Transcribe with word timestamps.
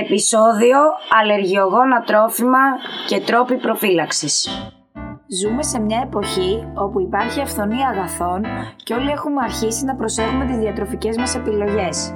Επισόδιο 0.00 0.78
Αλλεργιογόνα 1.20 2.02
τρόφιμα 2.02 2.58
και 3.08 3.20
τρόποι 3.20 3.56
προφύλαξης. 3.56 4.48
Ζούμε 5.40 5.62
σε 5.62 5.80
μια 5.80 6.00
εποχή 6.04 6.68
όπου 6.74 7.00
υπάρχει 7.00 7.40
αυθονία 7.40 7.88
αγαθών 7.88 8.44
και 8.76 8.94
όλοι 8.94 9.10
έχουμε 9.10 9.42
αρχίσει 9.42 9.84
να 9.84 9.94
προσέχουμε 9.94 10.44
τις 10.44 10.56
διατροφικές 10.56 11.16
μας 11.16 11.34
επιλογές. 11.34 12.14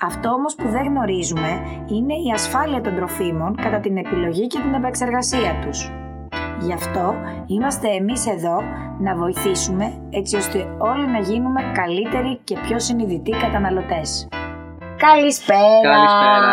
Αυτό 0.00 0.28
όμως 0.28 0.54
που 0.54 0.68
δεν 0.68 0.84
γνωρίζουμε 0.84 1.48
είναι 1.86 2.14
η 2.14 2.32
ασφάλεια 2.34 2.80
των 2.80 2.94
τροφίμων 2.94 3.56
κατά 3.56 3.80
την 3.80 3.96
επιλογή 3.96 4.46
και 4.46 4.58
την 4.58 4.74
επεξεργασία 4.74 5.58
τους. 5.66 5.90
Γι' 6.60 6.72
αυτό 6.72 7.14
είμαστε 7.46 7.88
εμείς 7.88 8.26
εδώ 8.26 8.62
να 9.00 9.16
βοηθήσουμε 9.16 9.92
έτσι 10.10 10.36
ώστε 10.36 10.76
όλοι 10.78 11.06
να 11.06 11.18
γίνουμε 11.18 11.60
καλύτεροι 11.74 12.40
και 12.44 12.58
πιο 12.66 12.78
συνειδητοί 12.78 13.30
καταναλωτές. 13.30 14.28
Καλησπέρα. 15.06 15.90
Καλησπέρα. 15.94 16.52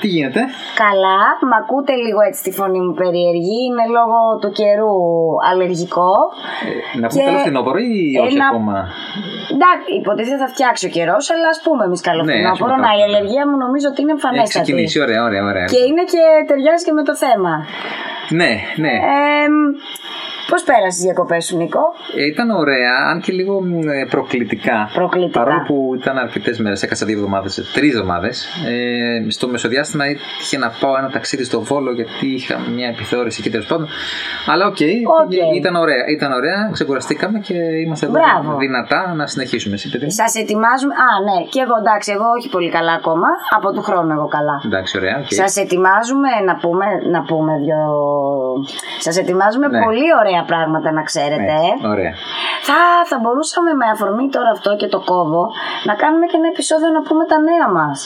Τι 0.00 0.06
γίνεται; 0.14 0.40
Καλά, 0.84 1.18
μ' 1.48 1.56
ακούτε 1.62 1.92
λίγο 2.04 2.20
έτσι 2.28 2.40
τη 2.46 2.50
φωνή 2.58 2.80
μου 2.86 2.94
περίεργη; 3.00 3.56
Είναι 3.68 3.84
λόγω 3.98 4.18
του 4.40 4.50
καιρού 4.60 4.94
αλλεργικό. 5.50 6.12
Ε, 6.94 6.98
να 7.00 7.06
πούμε 7.08 7.20
Και 7.22 7.26
καλό 7.28 7.38
φθινόπωρο 7.44 7.78
ή 7.78 7.92
όχι 8.24 8.34
ένα- 8.36 8.46
ακόμα; 8.50 8.76
Εντάξει, 9.54 9.88
υποτίθεται 10.00 10.38
θα 10.44 10.48
φτιάξει 10.54 10.84
ο 10.88 10.92
καιρός, 10.96 11.24
αλλά 11.34 11.48
ας 11.54 11.60
πούμε 11.64 11.82
εμείς 11.88 12.00
καλό 12.08 12.22
Ναι, 12.22 12.32
ας 12.32 12.36
φθινόπωρο. 12.38 12.64
πούμε 12.64 12.76
Να, 12.76 12.88
καλό 12.88 12.94
η 12.94 13.02
φθινόπωρο. 13.02 13.16
αλλεργία 13.18 13.42
μου 13.48 13.56
νομίζω 13.64 13.86
ότι 13.92 13.98
είναι 14.02 14.14
Έχει 14.16 14.20
εμφανέστατη. 14.26 14.52
ξεκινήσει, 14.64 14.96
ωραία, 15.06 15.20
ωραία, 15.28 15.42
ωραία. 15.50 15.66
Και 15.72 15.80
είναι 15.88 16.04
και 16.12 16.22
ταιριάζει 16.48 16.82
και 16.88 16.94
με 16.98 17.02
το 17.08 17.14
θέμα. 17.24 17.52
Ναι, 18.40 18.52
ναι. 18.84 18.94
Ε, 19.18 19.46
Πώς 20.54 20.62
πέρασες 20.62 20.94
τις 20.94 21.02
διακοπές 21.04 21.44
σου, 21.46 21.56
Νίκο; 21.56 21.80
Ε, 22.16 22.24
ήταν 22.26 22.50
ωραία, 22.50 22.92
αν 23.10 23.20
και 23.20 23.32
λίγο 23.32 23.60
μ, 23.60 23.88
ε, 23.88 24.06
προκλητικά. 24.10 24.90
Προκλητικά. 24.94 25.38
Παρόλο 25.44 25.62
που 25.66 25.94
ήταν 26.00 26.18
αρκετές 26.18 26.58
μέρες, 26.58 26.82
έκανα 26.82 27.06
δύο 27.06 27.16
εβδομάδες, 27.18 27.70
τρεις 27.74 27.92
εβδομάδες. 27.94 28.46
Ε, 28.68 29.30
στο 29.30 29.48
μεσοδιάστημα 29.48 30.04
είχε 30.40 30.58
να 30.58 30.68
πάω 30.80 30.96
ένα 30.96 31.10
ταξίδι 31.10 31.44
στο 31.44 31.60
Βόλο 31.60 31.92
γιατί 31.92 32.26
είχα 32.26 32.58
μια 32.74 32.88
επιθεώρηση 32.88 33.38
εκεί 33.40 33.50
τέλος 33.50 33.66
πάντων. 33.66 33.86
Αλλά 34.52 34.66
ok, 34.66 34.76
Ok. 35.22 35.32
ήταν 35.60 35.74
ωραία. 35.74 36.02
Ήταν 36.16 36.32
ωραία, 36.32 36.70
ξεκουραστήκαμε 36.72 37.38
και 37.38 37.54
είμαστε 37.84 38.06
εδώ 38.06 38.14
Μπράβο. 38.18 38.58
δυνατά 38.58 39.14
να 39.14 39.26
συνεχίσουμε. 39.26 39.74
Εσύ, 39.74 39.90
παιδί. 39.90 40.04
μου; 40.04 40.10
Σας 40.10 40.34
ετοιμάζουμε. 40.34 40.94
Α, 40.94 41.06
ναι, 41.28 41.38
και 41.52 41.60
εγώ 41.64 41.74
εντάξει, 41.82 42.12
εγώ 42.16 42.26
όχι 42.38 42.48
πολύ 42.48 42.70
καλά 42.70 42.92
ακόμα. 42.92 43.28
Από 43.56 43.72
του 43.72 43.82
χρόνου 43.82 44.12
εγώ 44.12 44.28
καλά. 44.28 44.56
Εντάξει, 44.64 44.98
ωραία. 44.98 45.16
οκ. 45.18 45.26
Σας 45.42 45.56
ετοιμάζουμε 45.56 46.28
να 46.48 46.54
πούμε, 46.62 46.86
να 47.14 47.20
πούμε 47.22 47.52
δυο... 47.64 47.80
Σας 49.06 49.16
ετοιμάζουμε 49.22 49.66
Ναι. 49.68 49.82
πολύ 49.84 50.06
ωραία 50.22 50.43
πράγματα 50.44 50.92
να 50.92 51.02
ξέρετε. 51.02 51.52
Έτσι, 51.52 51.84
ε. 51.84 51.88
ωραία. 51.88 52.12
Θα, 52.68 52.78
θα 53.10 53.18
μπορούσαμε 53.22 53.72
με 53.80 53.86
αφορμή 53.92 54.28
τώρα 54.28 54.50
αυτό 54.50 54.76
και 54.76 54.88
το 54.94 55.00
κόβω 55.00 55.44
να 55.84 55.94
κάνουμε 55.94 56.26
και 56.26 56.36
ένα 56.36 56.48
επεισόδιο 56.54 56.88
να 56.88 57.02
πούμε 57.02 57.24
τα 57.24 57.38
νέα 57.48 57.68
μας. 57.78 57.98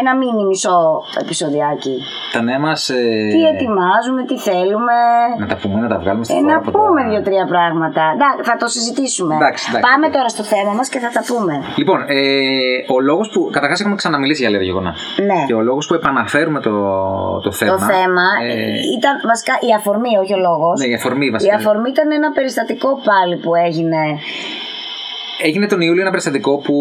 Ένα 0.00 0.12
μίνι 0.20 0.44
μισό 0.50 0.76
επεισοδιάκι. 1.22 1.96
Τα 2.32 2.40
νέα 2.42 2.58
μας. 2.66 2.80
Τι 3.34 3.40
ετοιμάζουμε, 3.52 4.20
τι 4.28 4.36
θέλουμε. 4.48 4.96
Να 5.42 5.46
τα 5.46 5.56
πούμε, 5.62 5.76
να 5.84 5.88
τα 5.92 5.98
βγάλουμε 6.02 6.24
στη 6.24 6.34
Ε, 6.34 6.36
φορά 6.40 6.50
να 6.52 6.56
από 6.58 6.70
πούμε 6.70 7.00
τώρα. 7.00 7.08
δύο-τρία 7.10 7.44
πράγματα. 7.54 8.02
Εντάξει, 8.14 8.42
θα 8.50 8.56
το 8.62 8.66
συζητήσουμε. 8.76 9.34
Εντάξει, 9.34 9.62
εντάξει. 9.68 9.90
Πάμε 9.90 10.06
τώρα 10.16 10.28
στο 10.28 10.42
θέμα 10.52 10.72
μας 10.78 10.88
και 10.92 10.98
θα 11.04 11.10
τα 11.16 11.22
πούμε. 11.30 11.54
Λοιπόν, 11.80 11.98
ε, 12.16 12.18
ο 12.94 13.00
λόγος 13.08 13.26
που. 13.32 13.40
Καταρχάς, 13.56 13.80
έχουμε 13.80 13.94
ξαναμιλήσει 14.02 14.40
για 14.42 14.50
αλλεργιογόνα. 14.50 14.92
Ναι. 15.28 15.40
Και 15.48 15.54
ο 15.54 15.62
λόγος 15.68 15.84
που 15.86 15.94
επαναφέρουμε 15.94 16.60
το, 16.60 16.74
το 17.46 17.52
θέμα. 17.52 17.72
Το 17.72 17.78
θέμα 17.94 18.26
ε, 18.48 18.54
ήταν 18.96 19.14
βασικά 19.32 19.54
η 19.68 19.70
αφορμή, 19.78 20.12
όχι 20.22 20.32
ο 20.38 20.40
λόγος. 20.48 20.76
ναι, 20.80 20.86
η 20.86 20.94
αφορμή 20.94 21.26
Η 21.26 21.30
βασικά. 21.30 21.54
αφορμή 21.54 21.88
ήταν 21.94 22.08
ένα 22.18 22.28
περιστατικό 22.36 22.88
πάλι 23.10 23.36
που 23.42 23.50
έγινε. 23.66 24.02
Έγινε 25.42 25.66
τον 25.66 25.80
Ιούλιο 25.80 26.00
ένα 26.00 26.10
περιστατικό 26.10 26.58
που 26.58 26.74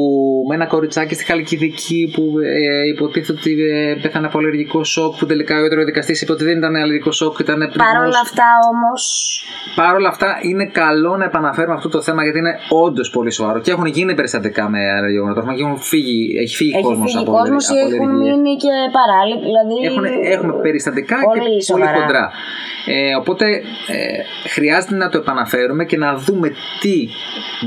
με 0.47 0.55
ένα 0.55 0.65
κοριτσάκι 0.65 1.13
στη 1.13 1.25
Χαλκιδική 1.25 2.11
που 2.15 2.39
ε, 2.39 2.87
υποτίθεται 2.87 3.39
ότι 3.39 3.51
ε, 3.73 3.95
πέθανε 4.01 4.27
από 4.27 4.37
αλλεργικό 4.37 4.83
σοκ. 4.83 5.15
Που 5.17 5.25
τελικά 5.25 5.59
ο 5.59 5.63
ιατροδικαστή 5.63 6.17
είπε 6.23 6.31
ότι 6.31 6.43
δεν 6.43 6.57
ήταν 6.57 6.75
αλλεργικό 6.75 7.11
σοκ, 7.11 7.39
ήταν 7.39 7.57
Παρ' 7.57 7.67
όλα 7.67 7.97
πνιγμός. 7.97 8.21
αυτά 8.21 8.43
όμω. 8.71 8.91
Παρ' 9.75 9.95
όλα 9.95 10.07
αυτά, 10.09 10.39
είναι 10.41 10.65
καλό 10.65 11.17
να 11.17 11.25
επαναφέρουμε 11.25 11.73
αυτό 11.75 11.89
το 11.89 12.01
θέμα 12.01 12.23
γιατί 12.23 12.37
είναι 12.37 12.57
όντως 12.69 13.09
πολύ 13.09 13.31
σοβαρό. 13.31 13.59
Και 13.59 13.71
έχουν 13.71 13.85
γίνει 13.85 14.13
περιστατικά 14.13 14.69
με 14.69 14.91
αλλεργιογόνα 14.97 15.33
τρόφιμα 15.33 15.55
και 15.55 15.61
έχουν 15.61 15.77
φύγει, 15.77 16.37
έχει 16.39 16.55
φύγει 16.55 16.71
Έχει 16.73 16.83
κόσμος 16.83 17.11
φύγει 17.11 17.23
από, 17.23 17.31
κόσμος 17.31 17.67
ή 17.69 17.71
από 17.79 17.93
έχουν 17.95 18.09
αλλεργίες. 18.09 18.35
μείνει 18.35 18.55
και 18.55 18.73
παράλληλοι. 18.99 19.39
Δηλαδή. 19.49 19.75
Έχουν, 19.89 20.05
έχουμε 20.35 20.61
περιστατικά 20.61 21.15
πολύ 21.23 21.39
και 21.39 21.45
πολύ 21.47 21.63
σοβαρά. 21.63 21.99
χοντρά. 22.01 22.31
Ε, 22.85 23.15
οπότε 23.15 23.45
ε, 23.87 24.49
χρειάζεται 24.49 24.95
να 24.95 25.09
το 25.09 25.17
επαναφέρουμε 25.17 25.85
και 25.85 25.97
να 25.97 26.15
δούμε 26.15 26.51
τι 26.81 27.07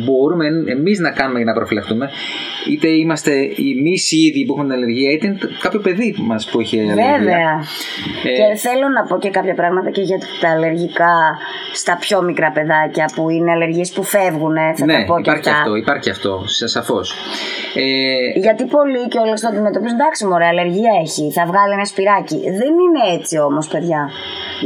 μπορούμε 0.04 0.46
εμείς 0.76 0.98
να 0.98 1.10
κάνουμε 1.10 1.36
για 1.40 1.46
να 1.46 1.52
προφυλαχτούμε. 1.58 2.10
Είτε 2.70 2.88
είμαστε 2.88 3.32
εμεί 3.80 3.94
οι 4.10 4.16
ίδιοι 4.28 4.44
που 4.44 4.52
έχουμε 4.52 4.66
την 4.68 4.76
αλλεργία, 4.82 5.10
είτε 5.12 5.26
είναι 5.26 5.38
κάποιο 5.60 5.80
παιδί 5.80 6.14
μας 6.18 6.50
που 6.50 6.60
έχει 6.60 6.80
αλλεργία. 6.80 7.18
Βέβαια. 7.18 7.50
Ε, 8.24 8.30
Και 8.38 8.46
θέλω 8.64 8.88
να 8.96 9.02
πω 9.08 9.18
και 9.18 9.30
κάποια 9.30 9.54
πράγματα 9.54 9.90
και 9.90 10.00
για 10.02 10.18
τα 10.40 10.48
αλλεργικά 10.50 11.14
στα 11.72 11.96
πιο 12.00 12.22
μικρά 12.22 12.50
παιδάκια 12.52 13.10
που 13.14 13.30
είναι 13.30 13.50
αλλεργίες 13.50 13.92
που 13.92 14.02
φεύγουν. 14.02 14.54
Θα 14.76 14.84
ναι, 14.84 14.92
τα 14.92 15.04
πω 15.04 15.14
και 15.14 15.20
υπάρχει 15.30 15.48
αυτά. 15.48 15.60
αυτό, 15.60 15.74
υπάρχει 15.74 16.10
αυτό, 16.10 16.44
σαφώς. 16.74 17.14
Ε, 17.74 18.38
Γιατί 18.40 18.64
πολλοί 18.64 19.08
και 19.08 19.18
όλα 19.18 19.34
το 19.34 19.48
αντιμετωπίζουν. 19.52 19.98
Εντάξει, 20.00 20.26
μωρέ, 20.26 20.46
αλλεργία 20.46 20.92
έχει. 21.04 21.24
Θα 21.36 21.42
βγάλει 21.50 21.72
ένα 21.72 21.84
σπυράκι. 21.84 22.38
Δεν 22.60 22.72
είναι 22.84 23.02
έτσι 23.18 23.38
όμως, 23.38 23.66
παιδιά. 23.68 24.10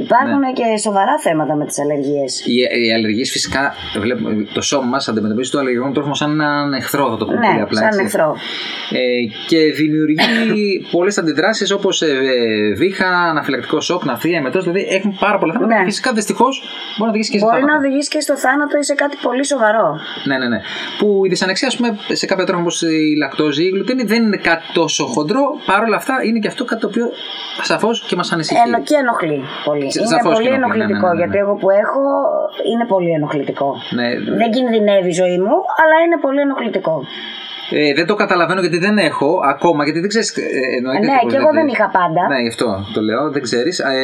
Υπάρχουν 0.04 0.38
Ναι. 0.38 0.52
και 0.52 0.66
σοβαρά 0.86 1.14
θέματα 1.18 1.54
με 1.56 1.64
τις 1.66 1.78
αλλεργίες. 1.80 2.30
οι, 2.46 2.54
οι 2.86 2.92
αλλεργίες 2.96 3.30
φυσικά, 3.30 3.74
βλέπουμε, 4.00 4.46
το 4.52 4.60
σώμα 4.60 4.86
μας 4.86 5.08
αντιμετωπίζει 5.08 5.50
το 5.50 5.58
αλλεργικό 5.58 5.86
τρόφιμο 6.00 6.14
σαν 6.14 6.30
έναν 6.40 6.72
εχθρό, 6.72 7.10
θα 7.10 7.16
το 7.16 7.24
πούμε 7.24 7.36
πολύ 7.40 7.54
Ναι, 7.56 7.62
απλά. 7.62 7.78
σαν 7.78 7.88
έτσι. 7.88 8.00
εχθρό. 8.04 8.36
Ε, 8.92 8.98
και 9.46 9.58
δημιουργεί 9.72 10.86
πολλές 10.90 11.18
αντιδράσεις 11.18 11.70
όπως 11.72 12.02
ε, 12.02 12.06
ε, 12.06 12.74
βήχα, 12.74 13.08
αναφυλακτικό 13.32 13.80
σοκ, 13.80 14.04
ναυτία, 14.04 14.38
εμετό. 14.38 14.60
Δηλαδή 14.60 14.86
έχουν 14.90 15.16
πάρα 15.20 15.38
πολλά 15.38 15.52
θέματα. 15.52 15.72
Ναι. 15.74 15.78
Και 15.80 15.84
φυσικά 15.84 16.12
δυστυχώς 16.12 16.62
μπορεί 16.96 17.02
να 17.02 17.08
οδηγήσει 17.08 17.30
και 17.30 17.38
σε 17.38 17.44
Μπορεί 17.44 17.60
να 17.60 17.66
θάνατο. 17.66 17.86
οδηγήσει 17.86 18.08
και 18.14 18.20
στο 18.20 18.34
θάνατο 18.44 18.74
ή 18.78 18.84
σε 18.90 18.94
κάτι 18.94 19.16
πολύ 19.22 19.44
σοβαρό. 19.52 19.86
Ναι, 20.28 20.36
ναι, 20.38 20.48
ναι. 20.48 20.60
Που 20.98 21.06
η 21.26 21.28
δυσανεξία, 21.28 21.68
ας 21.68 21.76
πούμε, 21.76 21.88
σε 22.20 22.26
κάποια 22.26 22.44
τρόφιμα 22.44 22.66
όπως 22.66 22.82
η 22.82 23.14
λακτόζη 23.22 23.62
ή 23.62 23.66
η 23.66 23.72
γλουτένη 23.74 24.02
δεν 24.12 24.20
είναι 24.26 24.36
κάτι 24.36 24.64
τόσο 24.72 25.04
χοντρό. 25.14 25.42
Παρ' 25.66 25.82
όλα 25.86 25.96
αυτά 25.96 26.14
είναι 26.26 26.38
και 26.38 26.48
αυτό 26.52 26.62
κάτι 26.64 26.80
το 26.80 26.86
οποίο 26.92 27.06
σαφώς 27.70 27.94
και 28.08 28.16
μας 28.16 28.32
ανησυχεί. 28.32 28.60
Ενο, 28.66 28.78
και 28.88 28.94
ενοχλεί 29.02 29.40
πολύ. 29.68 29.86
Σε- 29.92 29.98
είναι 30.00 30.08
σαφώς 30.14 30.32
πολύ 30.34 30.48
και 30.48 30.54
ενοχλεί, 30.54 30.78
ναι, 30.78 30.84
ενοχλητικό. 30.84 31.06
ναι, 31.08 31.12
ναι, 31.12 31.18
ναι. 31.18 31.22
Γιατί 31.24 31.36
εγώ 31.44 31.52
που 31.60 31.68
έχω 31.84 32.02
είναι 32.72 32.84
πολύ 32.94 33.10
ενοχλητικό. 33.18 33.68
Ναι, 33.98 34.08
Δεν 34.40 34.48
κινδυνεύει 34.56 35.08
η 35.14 35.18
ζωή 35.22 35.38
μου, 35.44 35.56
αλλά 35.82 35.89
είναι 36.04 36.18
πολύ 36.20 36.40
ενοχλητικό. 36.40 37.04
Ε, 37.72 37.92
δεν 37.94 38.06
το 38.06 38.14
καταλαβαίνω 38.14 38.60
γιατί 38.60 38.78
δεν 38.78 38.98
έχω 38.98 39.40
ακόμα, 39.52 39.84
γιατί 39.84 40.00
δεν 40.00 40.08
ξέρεις. 40.08 40.28
Ε, 40.36 40.42
εννοείται 40.76 41.06
ναι, 41.06 41.12
τι 41.18 41.22
μπορεί 41.22 41.32
και 41.32 41.36
να 41.38 41.42
εγώ 41.42 41.50
δεις. 41.50 41.60
δεν 41.60 41.68
είχα 41.74 41.88
πάντα. 41.98 42.22
Ναι, 42.32 42.38
γι' 42.44 42.48
αυτό 42.54 42.66
το 42.94 43.00
λέω, 43.08 43.30
δεν 43.30 43.42
ξέρεις. 43.42 43.78
Ε, 43.78 43.94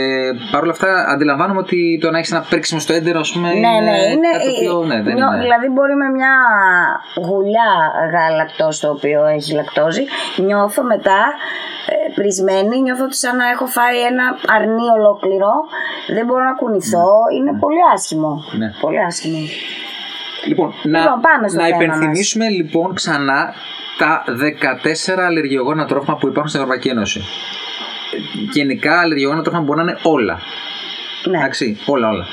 Παρ' 0.53 0.63
όλα 0.63 0.71
αυτά, 0.77 0.91
αντιλαμβάνομαι 1.13 1.59
ότι 1.59 1.99
το 2.03 2.11
να 2.11 2.19
έχεις 2.19 2.31
ένα 2.33 2.45
πρίξιμο 2.51 2.81
στο 2.81 2.93
έντερο, 2.93 3.19
ας 3.21 3.31
πούμε. 3.33 3.49
Ναι, 3.49 3.75
ναι, 3.89 3.99
είναι. 4.13 4.31
κάτι 4.33 4.45
το 4.67 4.77
οποίο, 4.77 4.87
ναι, 4.91 4.99
δεν 5.07 5.15
νιώ- 5.15 5.33
είναι. 5.33 5.43
Δηλαδή, 5.43 5.67
μπορεί 5.75 5.95
με 6.03 6.09
μια 6.19 6.35
γουλιά 7.29 7.71
γαλακτός 8.15 8.75
το 8.81 8.89
οποίο 8.91 9.21
έχει 9.37 9.53
λακτόζη, 9.61 10.05
νιώθω 10.47 10.83
μετά 10.83 11.21
ε, 11.93 12.13
πρισμένη, 12.19 12.75
νιώθω 12.85 13.05
ότι 13.05 13.17
σαν 13.17 13.37
να 13.37 13.47
έχω 13.55 13.67
φάει 13.77 13.99
ένα 14.13 14.25
αρνί 14.57 14.87
ολόκληρο. 14.99 15.53
Δεν 16.17 16.25
μπορώ 16.27 16.43
να 16.51 16.55
κουνηθώ. 16.61 17.09
Είναι 17.37 17.53
πολύ 17.65 17.83
άσχημο. 17.95 18.33
Ναι. 18.61 18.69
Πολύ 18.81 19.01
άσχημο. 19.09 19.39
Λοιπόν, 20.47 20.73
να, 20.83 21.01
Λοιπόν, 21.01 21.21
πάμε 21.21 21.49
στο 21.49 21.61
να 21.61 21.67
θέμα 21.67 21.85
υπενθυμίσουμε 21.85 22.49
λοιπόν 22.49 22.95
ξανά 22.95 23.55
τα 23.99 24.25
14 25.17 25.21
αλλεργιογόνα 25.27 25.85
τρόφιμα 25.87 26.17
που 26.17 26.27
υπάρχουν 26.27 26.49
στην 26.51 26.61
Ευρωπαϊκή 26.61 26.89
Ένωση. 26.89 27.21
Ε, 27.21 28.51
Γενικά, 28.53 29.01
αλλεργιογόνα 29.01 29.43
τρόφιμα 29.43 29.65
μπορεί 29.65 29.85
να 29.85 29.91
είναι 29.91 29.99
όλα. 30.03 30.39
Ναι. 31.31 31.39
Εντάξει, 31.39 31.77
όλα, 31.87 32.09
όλα. 32.09 32.25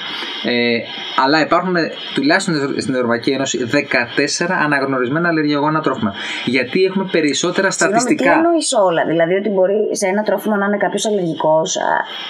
Ε, 0.45 0.77
αλλά 1.23 1.41
υπάρχουν 1.41 1.75
ε, 1.75 1.91
τουλάχιστον 2.13 2.53
στην 2.81 2.93
Ευρωπαϊκή 2.95 3.29
Ένωση 3.31 3.59
14 3.71 4.45
αναγνωρισμένα 4.63 5.27
αλλεργιογόνα 5.27 5.79
τρόφιμα. 5.81 6.13
Γιατί 6.45 6.83
έχουμε 6.83 7.05
περισσότερα 7.11 7.71
Συγγνώμη, 7.71 7.97
τι 7.97 8.01
στατιστικά. 8.03 8.35
εννοείς 8.35 8.73
όλα; 8.87 9.05
Δηλαδή 9.05 9.33
ότι 9.33 9.49
μπορεί 9.49 9.75
σε 9.91 10.07
ένα 10.07 10.21
τρόφιμο 10.23 10.55
να 10.55 10.65
είναι 10.65 10.77
κάποιος 10.77 11.05
αλλεργικός 11.05 11.77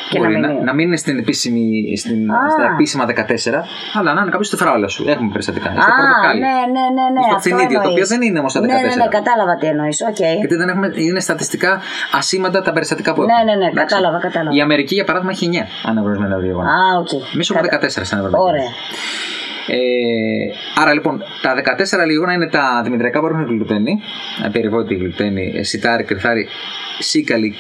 και 0.10 0.18
Μπορεί 0.20 0.32
να 0.34 0.40
μην 0.40 0.48
να, 0.48 0.54
είναι. 0.54 0.64
να 0.64 0.74
μην 0.74 0.88
είναι 0.88 0.98
στην 0.98 1.18
επίσημη, 1.20 1.98
στην, 1.98 2.32
Α. 2.32 2.50
στα 2.56 2.64
επίσημα 2.74 3.04
14, 3.06 3.12
αλλά 4.00 4.14
να 4.14 4.22
είναι 4.22 4.30
κάποιος 4.30 4.48
στη 4.48 4.56
φράουλα 4.56 4.88
σου. 4.88 5.04
Έχουμε 5.14 5.30
περιστατικά. 5.32 5.70
Στο 5.70 5.92
Α, 5.92 5.96
πορτοκάλι. 6.00 6.40
ναι, 6.40 6.48
ναι, 6.76 6.86
ναι, 6.98 7.06
ναι. 7.16 7.22
Στο 7.28 7.36
ακτινίδιο, 7.36 7.78
το 7.82 7.88
οποίο 7.92 8.06
εννοείς. 8.06 8.10
δεν 8.14 8.22
είναι 8.22 8.40
όμως 8.40 8.52
στα 8.52 8.60
14. 8.62 8.64
Ναι, 8.66 8.74
ναι, 8.74 8.96
ναι, 9.02 9.08
κατάλαβα 9.20 9.54
τι 9.60 9.66
εννοείς. 9.74 9.98
Οκ. 10.10 10.20
Γιατί 10.42 10.56
δεν 10.62 10.70
έχουμε, 10.70 10.88
είναι 11.08 11.20
στατιστικά 11.28 11.72
ασήμαντα 12.20 12.60
τα 12.68 12.72
περιστατικά 12.76 13.10
που 13.14 13.22
Ναι, 13.22 13.26
έχουμε. 13.34 13.52
ναι, 13.52 13.56
ναι, 13.62 13.68
Εντάξει. 13.72 13.86
κατάλαβα, 13.96 14.18
κατάλαβα. 14.28 14.56
Η 14.58 14.62
Αμερική, 14.68 14.94
για 15.00 15.04
παράδειγμα, 15.10 15.32
έχει 15.36 15.46
9 15.54 15.90
αναγνωρισμένα 15.90 16.36
αλλεργιογόνα. 16.60 16.70
Α, 16.70 17.00
οκ. 17.00 17.12
Εμείς 17.34 17.44
έχουμε 17.50 17.68
Κατα- 17.68 17.88
14 17.88 18.06
στην 18.06 18.18
Ευρωπαϊκή. 18.18 18.48
Ωραία. 18.50 18.70
Ε, 19.68 20.82
άρα 20.82 20.94
λοιπόν, 20.94 21.24
τα 21.42 21.54
14 21.54 22.00
αλλεργιογόνα 22.00 22.34
είναι 22.34 22.50
τα 22.50 22.82
δημητριακά 22.84 23.20
που 23.20 23.26
έχουν 23.26 23.46
γλουτένη, 23.46 24.02
ε, 24.46 24.50
περιβόητη 24.50 24.96
γλουτένη, 24.96 25.54
ε, 25.56 25.64
σιτάρι, 25.64 26.04
κριθάρι, 26.04 26.48
σίκαλη, 27.00 27.54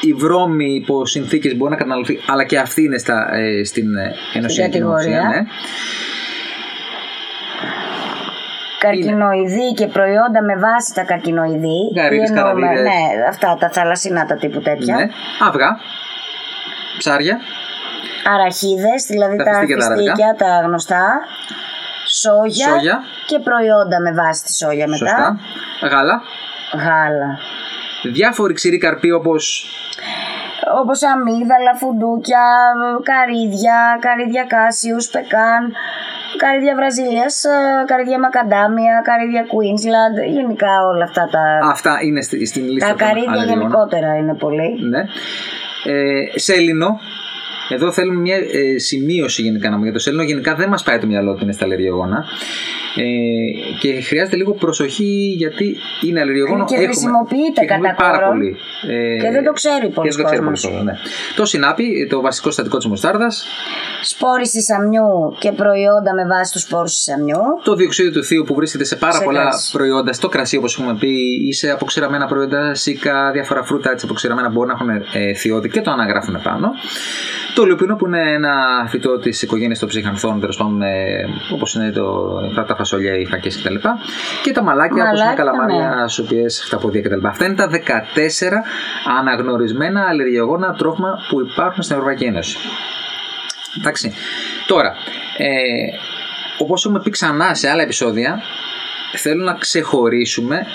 η 0.00 0.12
βρώμη 0.12 0.74
υπό 0.74 1.06
συνθήκες 1.06 1.56
μπορεί 1.56 1.70
να 1.70 1.76
καταναλωθεί, 1.76 2.18
αλλά 2.26 2.44
και 2.44 2.58
αυτή 2.58 2.82
είναι 2.82 2.98
στα, 2.98 3.34
ε, 3.34 3.64
στην 3.64 3.96
ε, 3.96 4.14
ενωσιακή 4.34 4.70
κατηγορία. 4.70 5.20
νομοθεσία, 5.20 5.42
ναι. 5.42 5.46
καρκινοειδή 8.78 9.72
και 9.74 9.86
προϊόντα 9.86 10.42
με 10.42 10.56
βάση 10.56 10.94
τα 10.94 11.02
καρκινοειδή. 11.02 11.78
Γαρίδες, 11.96 12.28
εννοούμε, 12.28 12.60
καραβίδες. 12.66 12.82
Ναι, 12.82 13.28
αυτά 13.28 13.56
τα 13.60 13.70
θαλασσινά 13.70 14.26
τα 14.26 14.34
τύπου 14.36 14.60
τέτοια. 14.60 14.94
Ναι. 14.96 15.06
Αυγά. 15.48 15.78
Ψάρια. 16.98 17.38
Αραχίδες, 18.34 19.04
δηλαδή 19.08 19.36
Τα 19.36 19.44
τα, 19.44 19.50
φιστίκια 19.52 19.76
τα 19.76 19.94
φιστίκια, 19.94 20.34
τα 20.38 20.60
γνωστά. 20.66 21.20
Σόγια, 22.20 22.68
Σόγια. 22.68 23.00
και 23.26 23.38
προϊόντα 23.38 24.00
με 24.00 24.12
βάση 24.12 24.44
τη 24.44 24.52
σόγια 24.54 24.86
μετά. 24.88 24.96
Σωστά. 25.06 25.38
Γάλα. 25.90 26.22
Γάλα. 26.84 27.38
Διάφοροι 28.12 28.52
ξηροί 28.54 28.78
καρποί 28.78 29.10
όπως 29.10 29.66
Όπως 30.80 31.02
αμύδαλα, 31.02 31.72
φουντούκια, 31.80 32.44
καρύδια, 33.02 33.98
καρύδια 34.00 34.44
κάσιους, 34.44 35.06
πεκάν, 35.14 35.62
καρύδια 36.42 36.74
Βραζιλίας, 36.74 37.44
ε, 37.44 37.48
καρύδια 37.86 38.18
Μακαντάμια, 38.18 38.94
καρύδια 39.04 39.44
Queensland, 39.52 40.16
γενικά 40.36 40.72
όλα 40.92 41.04
αυτά 41.04 41.28
τα... 41.30 41.42
αυτά 41.70 41.98
είναι 42.02 42.20
στη- 42.22 42.46
στην 42.46 42.64
λίστα 42.70 42.86
τα 42.90 42.96
των 42.96 43.06
καρύδια 43.06 43.30
αλλεργιών. 43.32 43.58
γενικότερα 43.58 44.14
είναι 44.16 44.34
πολύ. 44.34 44.68
Ναι. 44.92 45.00
Ε, 45.92 46.38
σέλινο. 46.38 46.98
Εδώ 47.70 47.92
θέλουμε 47.92 48.20
μια 48.20 48.36
ε, 48.36 48.78
σημείωση 48.78 49.42
γενικά 49.42 49.66
να 49.68 49.74
πούμε 49.74 49.84
για 49.86 49.94
το 49.94 49.98
σέλινο. 50.00 50.22
Γενικά 50.22 50.54
δεν 50.54 50.68
μας 50.68 50.82
πάει 50.82 50.98
το 50.98 51.06
μυαλό 51.06 51.30
ότι 51.30 51.42
είναι 51.42 51.52
στα 51.52 51.64
αλλεργιογόνα. 51.64 52.24
Ε, 52.96 53.04
και 53.80 54.00
χρειάζεται 54.00 54.36
λίγο 54.36 54.52
προσοχή 54.52 55.34
γιατί 55.36 55.76
είναι 56.06 56.20
αλλεργιογόνο. 56.20 56.64
Και 56.64 56.74
Έχουμε- 56.74 56.90
χρησιμοποιείται 56.90 57.60
και 57.60 57.66
κατά 57.66 57.70
χρησιμοποιείται 57.80 58.02
πάρα 58.02 58.18
κόρον. 58.18 58.30
πολύ. 58.32 58.56
Ε, 58.88 59.16
Και 59.22 59.30
δεν 59.30 59.44
το 59.44 59.52
ξέρει 59.52 59.86
και 59.86 59.92
πολλοί 59.92 60.08
δεν 60.08 60.18
το 60.18 60.24
ξέρει 60.24 60.40
κόσμος. 60.40 60.60
πολλοί 60.62 60.74
κόσμος, 60.76 60.92
ναι. 60.92 60.98
Το 61.36 61.44
συνάπι, 61.44 62.06
το 62.10 62.20
βασικό 62.20 62.46
συστατικό 62.48 62.76
της 62.76 62.86
μουστάρδας. 62.86 63.44
Σπόρηση 64.02 64.60
σαμιού 64.62 65.36
και 65.38 65.52
προϊόντα 65.52 66.14
με 66.14 66.26
βάση 66.26 66.52
τους 66.52 66.62
σπόρους 66.62 66.94
του 66.94 67.00
σαμιού. 67.00 67.40
Το 67.64 67.74
διοξείδιο 67.74 68.12
του 68.12 68.24
θείου 68.24 68.44
που 68.46 68.54
βρίσκεται 68.54 68.84
σε 68.84 68.96
πάρα 68.96 69.12
Σε 69.12 69.24
πολλά 69.24 69.40
κρασί. 69.40 69.70
προϊόντα, 69.72 70.12
στο 70.12 70.28
κρασί 70.28 70.56
όπως 70.56 70.78
έχουμε 70.78 70.96
πει, 71.00 71.10
ή 71.48 71.52
σε 71.52 71.70
αποξηραμένα 71.70 72.26
προϊόντα, 72.26 72.74
σίκα, 72.74 73.30
διάφορα 73.32 73.62
φρούτα 73.64 73.90
έτσι 73.90 74.04
αποξηραμένα 74.06 74.48
μπορεί 74.48 74.66
να 74.68 74.72
έχουν 74.72 74.88
ε, 75.12 75.34
θειώδη 75.34 75.68
και 75.68 75.80
το 75.80 75.90
αναγράφουν 75.90 76.40
πάνω. 76.42 76.70
Το 77.60 77.66
λupino 77.66 77.98
που 77.98 78.06
είναι 78.06 78.32
ένα 78.32 78.86
φυτό 78.88 79.18
της 79.18 79.42
οικογένειας 79.42 79.78
των 79.78 79.88
ψυχανθών, 79.88 80.40
τέλος 80.40 80.56
πάντων, 80.56 80.82
όπως 81.52 81.74
είναι 81.74 81.90
το, 81.90 82.36
αυτά 82.46 82.64
τα 82.64 82.76
φασολιά, 82.76 83.18
οι 83.18 83.26
φακές 83.26 83.62
κτλ. 83.62 83.74
Και 84.42 84.52
τα 84.52 84.62
μαλάκια, 84.62 85.02
όπως 85.02 85.20
είναι 85.20 85.28
Μαλάκια, 85.28 85.44
καλαμάρια, 85.44 86.00
ναι. 86.02 86.08
σουπιέ, 86.08 86.44
χταποδία 86.64 87.00
κτλ. 87.02 87.26
Αυτά 87.26 87.44
είναι 87.44 87.54
τα 87.54 87.70
14 87.70 87.78
αναγνωρισμένα 89.18 90.06
αλλεργιογόνα 90.08 90.74
τρόφιμα 90.74 91.18
που 91.28 91.40
υπάρχουν 91.40 91.82
στην 91.82 91.96
Ευρωπαϊκή 91.96 92.24
Ένωση. 92.24 92.58
Εντάξει. 93.78 94.12
Τώρα, 94.66 94.94
ε, 95.38 95.48
όπως 96.58 96.84
έχουμε 96.84 97.00
πει 97.00 97.10
ξανά 97.10 97.54
σε 97.54 97.68
άλλα 97.70 97.82
επεισόδια, 97.82 98.40
θέλω 99.16 99.44
να 99.44 99.54
ξεχωρίσουμε 99.54 100.66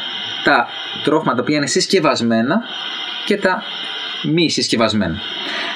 τα 0.44 0.68
τρόφιμα 1.04 1.34
τα 1.36 1.42
οποία 1.42 1.56
είναι 1.56 1.68
συσκευασμένα 1.68 2.62
και 3.26 3.38
τα 3.38 3.64
μη 4.34 4.50
συσκευασμένα. 4.50 5.16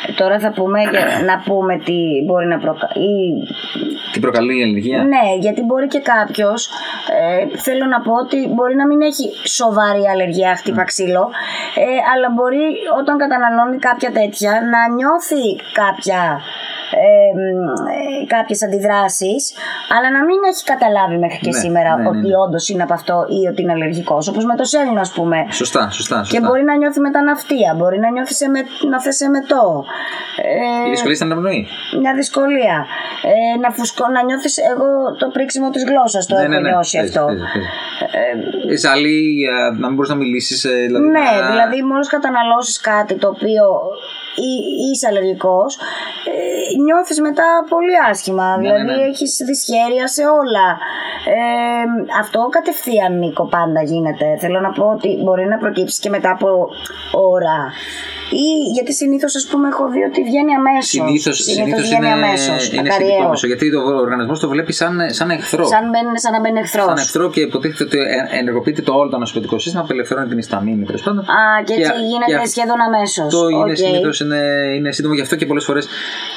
Ε, 0.08 0.12
Τώρα 0.14 0.40
θα 0.40 0.52
πούμε, 0.52 0.80
για- 0.82 1.22
να 1.30 1.36
πούμε 1.46 1.78
τι 1.78 1.98
μπορεί 2.26 2.48
να 2.48 2.58
προκαλεί. 2.60 3.48
Τι 4.12 4.20
προκαλεί 4.20 4.60
η 4.60 4.64
αλλεργία. 4.64 5.04
Ναι, 5.04 5.26
γιατί 5.40 5.62
μπορεί 5.62 5.88
και 5.88 6.00
κάποιος. 6.00 6.70
Ε, 7.20 7.58
θέλω 7.58 7.86
να 7.86 8.02
πω 8.02 8.14
ότι 8.14 8.48
μπορεί 8.56 8.76
να 8.76 8.88
μην 8.88 9.02
έχει 9.02 9.26
σοβαρή 9.48 10.04
αλλεργία, 10.14 10.56
χτύπα 10.56 10.84
ξύλο, 10.84 11.30
ε, 11.76 11.84
αλλά 12.14 12.28
μπορεί 12.36 12.64
όταν 13.00 13.18
καταναλώνει 13.18 13.78
κάποια 13.78 14.12
τέτοια 14.12 14.52
να 14.74 14.80
νιώθει 14.96 15.44
κάποια. 15.82 16.42
Ε, 16.92 17.32
μ, 17.40 17.68
ε, 17.96 18.26
κάποιες 18.36 18.64
αντιδράσεις 18.64 19.42
αλλά 19.96 20.08
να 20.18 20.22
μην 20.28 20.40
έχει 20.52 20.64
καταλάβει 20.74 21.18
μέχρι 21.24 21.40
και 21.46 21.54
Ναι, 21.54 21.60
σήμερα 21.64 21.92
ναι, 21.96 22.02
ναι, 22.04 22.10
ότι 22.10 22.28
ναι. 22.28 22.38
όντως 22.46 22.70
είναι 22.70 22.84
από 22.84 22.94
αυτό 23.00 23.16
ή 23.38 23.48
ότι 23.52 23.62
είναι 23.62 23.72
αλλεργικός 23.78 24.28
όπως 24.32 24.44
με 24.46 24.56
το 24.56 24.64
σέλινο 24.64 25.00
ας 25.08 25.12
πούμε 25.12 25.38
Σωστά, 25.62 25.90
σωστά. 25.90 26.18
σωστά. 26.24 26.34
και 26.40 26.46
μπορεί 26.46 26.64
να 26.64 26.76
νιώθει 26.78 27.00
μεταναυτία 27.00 27.70
μπορεί 27.78 27.98
να 28.00 28.10
νιώθει 28.12 28.34
σε 28.34 28.48
με, 28.50 28.60
να 28.92 29.02
θες 29.02 29.18
μετό 29.38 29.84
ε, 30.84 30.88
Η 30.88 30.90
δυσκολία 30.90 31.16
στην 31.16 31.32
αναπνοή. 31.32 31.68
μια 32.02 32.14
δυσκολία. 32.14 32.76
Ε, 33.32 33.60
να, 33.64 33.70
φουσκώ, 33.72 34.06
να 34.16 34.24
νιώθεις 34.24 34.56
εγώ 34.72 34.90
το 35.22 35.28
πρίξιμο 35.36 35.70
της 35.70 35.84
γλώσσας 35.90 36.26
το 36.26 36.36
έχω 36.38 36.60
νιώσει 36.60 36.98
παίζει, 36.98 37.10
αυτό. 37.18 37.26
παίζει, 37.26 37.44
παίζει. 37.54 37.68
Ε, 38.72 38.76
Ζαλή, 38.78 39.22
ε, 39.54 39.78
να 39.80 39.86
μην 39.88 39.96
μπορείς 39.96 40.10
να 40.10 40.16
μιλήσεις. 40.16 40.62
Δηλαδή 40.88 41.06
ναι, 41.08 41.20
να- 41.42 41.50
δηλαδή 41.52 41.78
μόλις 41.84 42.08
καταναλώσεις 42.10 42.80
κάτι 42.80 43.14
το 43.16 43.28
οποίο 43.28 43.64
ή- 44.36 44.92
είσαι 44.92 45.08
αλλεργικός 45.08 45.76
ε, 45.76 46.82
νιώθεις 46.84 47.20
μετά 47.22 47.44
πολύ 47.70 47.96
άσχημα. 48.10 48.58
Ναι, 48.58 48.62
δηλαδή 48.62 48.84
ναι, 48.86 48.96
ναι. 48.96 49.02
έχεις 49.04 49.42
δυσχέρεια 49.46 50.08
σε 50.08 50.24
όλα. 50.26 50.68
Ε, 51.36 51.84
αυτό 52.20 52.48
κατευθείαν 52.50 53.18
Νίκο 53.20 53.46
πάντα 53.48 53.82
γίνεται. 53.84 54.38
Θέλω 54.40 54.60
να 54.60 54.72
πω 54.72 54.86
ότι 54.86 55.20
μπορεί 55.24 55.46
να 55.46 55.58
προκύψει 55.58 56.00
και 56.02 56.10
μετά 56.10 56.32
από 56.32 56.70
ώρα. 57.12 57.72
Ή 58.32 58.48
γιατί 58.76 58.94
συνήθως, 58.94 59.36
ας 59.36 59.46
πούμε, 59.52 59.68
έχω 59.68 59.84
δει 59.94 60.02
ότι 60.10 60.20
βγαίνει 60.30 60.54
αμέσως. 60.62 60.86
Συνήθως 61.44 61.82
βγαίνει 61.82 62.06
είναι, 62.06 62.12
αμέσως. 62.14 62.72
είναι 62.74 62.90
σχετικό 62.92 63.24
άμεσο, 63.26 63.48
γιατί 63.48 63.72
το 63.72 63.80
οργανισμός 64.06 64.40
το 64.40 64.48
βλέπει 64.50 64.74
σαν, 64.74 64.94
σαν 65.18 65.30
εχθρό. 65.30 65.66
Σαν, 65.74 65.84
μπαίνει, 65.92 66.20
σαν 66.20 66.32
να 66.36 66.40
μπαίνει 66.40 66.60
εχθρός. 66.60 66.86
Σαν 66.86 66.98
εχθρό 66.98 67.30
και 67.30 67.42
υποτίθεται 67.42 67.84
ότι 67.84 67.98
ε- 67.98 68.38
ενεργοποιείται 68.40 68.82
το 68.82 68.94
όλο 68.94 69.10
το 69.10 69.16
ανασωπητικό 69.16 69.60
σύστημα, 69.60 69.84
απελευθερώνει 69.84 70.28
την 70.28 70.38
ισταμίνη 70.38 70.86
τέλος 70.86 71.02
πάντων. 71.02 71.20
Α, 71.20 71.64
και 71.66 71.74
έτσι 71.74 71.92
γίνεται 72.10 72.36
αυτό 72.36 72.50
σχεδόν 72.50 72.80
αμέσως. 72.88 73.26
Αυτό 73.26 73.50
είναι 73.50 73.76
συνήθως 73.76 74.20
είναι, 74.20 74.42
είναι 74.76 74.92
σύντομο, 74.92 75.14
γι' 75.14 75.22
αυτό 75.22 75.36
και 75.36 75.46
πολλές 75.46 75.66
φορές 75.66 75.86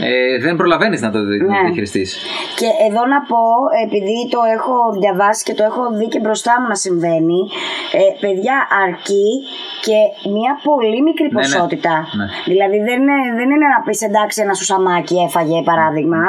ε, 0.01 0.39
δεν 0.45 0.57
προλαβαίνεις 0.57 1.01
να 1.01 1.11
το 1.11 1.19
δι- 1.25 1.43
Ναι. 1.43 1.61
διαχειριστείς. 1.65 2.17
Και 2.59 2.69
εδώ 2.89 3.03
να 3.13 3.19
πω, 3.31 3.41
επειδή 3.87 4.19
το 4.35 4.41
έχω 4.57 4.75
διαβάσει 5.01 5.43
και 5.43 5.55
το 5.55 5.65
έχω 5.71 5.83
δει 5.99 6.07
και 6.09 6.21
μπροστά 6.21 6.53
μου 6.61 6.69
να 6.69 6.75
συμβαίνει, 6.75 7.41
ε, 8.01 8.05
παιδιά 8.25 8.57
αρκεί 8.85 9.29
και 9.87 9.99
μια 10.37 10.53
πολύ 10.69 11.03
μικρή 11.03 11.29
Ναι, 11.33 11.41
ναι. 11.83 11.95
ποσότητα. 11.95 12.17
Ναι. 12.19 12.27
Δηλαδή 12.53 12.79
δεν 12.89 12.99
είναι, 13.03 13.17
δεν 13.39 13.49
είναι 13.55 13.69
να 13.75 13.79
πεις 13.87 14.01
εντάξει 14.09 14.39
ένα 14.47 14.55
σουσαμάκι 14.61 15.17
έφαγε 15.27 15.57
παράδειγμα. 15.71 16.21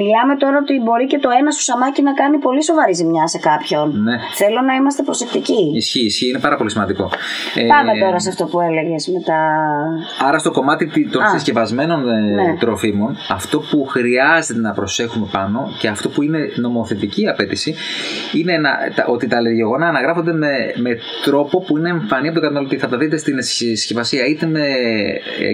Μιλάμε 0.00 0.34
τώρα 0.42 0.56
ότι 0.64 0.74
μπορεί 0.84 1.06
και 1.12 1.18
το 1.24 1.28
ένα 1.40 1.50
σουσαμάκι 1.56 2.00
να 2.08 2.12
κάνει 2.20 2.36
πολύ 2.46 2.62
σοβαρή 2.64 2.92
ζημιά 3.00 3.26
σε 3.32 3.38
κάποιον. 3.50 3.86
Ναι. 4.06 4.16
Θέλω 4.40 4.60
να 4.68 4.74
είμαστε 4.78 5.02
προσεκτικοί. 5.08 5.62
Ισχύει, 5.80 6.04
ισχύει, 6.10 6.28
είναι 6.28 6.38
πάρα 6.46 6.56
πολύ 6.56 6.70
σημαντικό. 6.70 7.04
Ε, 7.54 7.66
Πάμε 7.74 7.92
τώρα 8.04 8.18
σε 8.24 8.28
αυτό 8.32 8.44
που 8.50 8.58
έλεγες 8.68 9.02
με 9.14 9.20
τα. 9.28 9.38
Άρα 10.26 10.38
στο 10.38 10.50
κομμάτι 10.50 10.84
τη- 10.86 11.08
των 11.14 11.22
Α. 11.22 11.28
συσκευασμένων 11.28 12.00
ε, 12.08 12.20
Ναι. 12.20 12.56
τροφίμων, 12.62 13.16
αυτό 13.38 13.56
που 13.70 13.78
χρειάζεται 13.94 14.60
να 14.60 14.72
προσέχουμε 14.72 15.26
πάνω 15.32 15.58
και 15.78 15.88
αυτό 15.88 16.08
που 16.08 16.22
είναι 16.22 16.38
νομοθετική 16.56 17.28
απέτηση 17.28 17.74
είναι 18.32 18.56
να, 18.58 18.70
τα- 18.94 19.04
ότι 19.08 19.26
τα 19.26 19.36
αλλεργιογόνα 19.36 19.86
αναγράφονται 19.88 20.32
με, 20.32 20.48
με 20.76 20.98
τρόπο 21.24 21.60
που 21.60 21.76
είναι 21.78 21.88
εμφανή 21.88 22.26
από 22.28 22.34
τον 22.34 22.42
καταναλωτή. 22.42 22.76
Θα 22.78 22.88
τα 22.88 22.96
δείτε 22.96 23.16
στην 23.16 23.42
συσκευασία 23.42 24.26
είτε 24.26 24.46
με, 24.46 24.60
ε, 24.60 24.81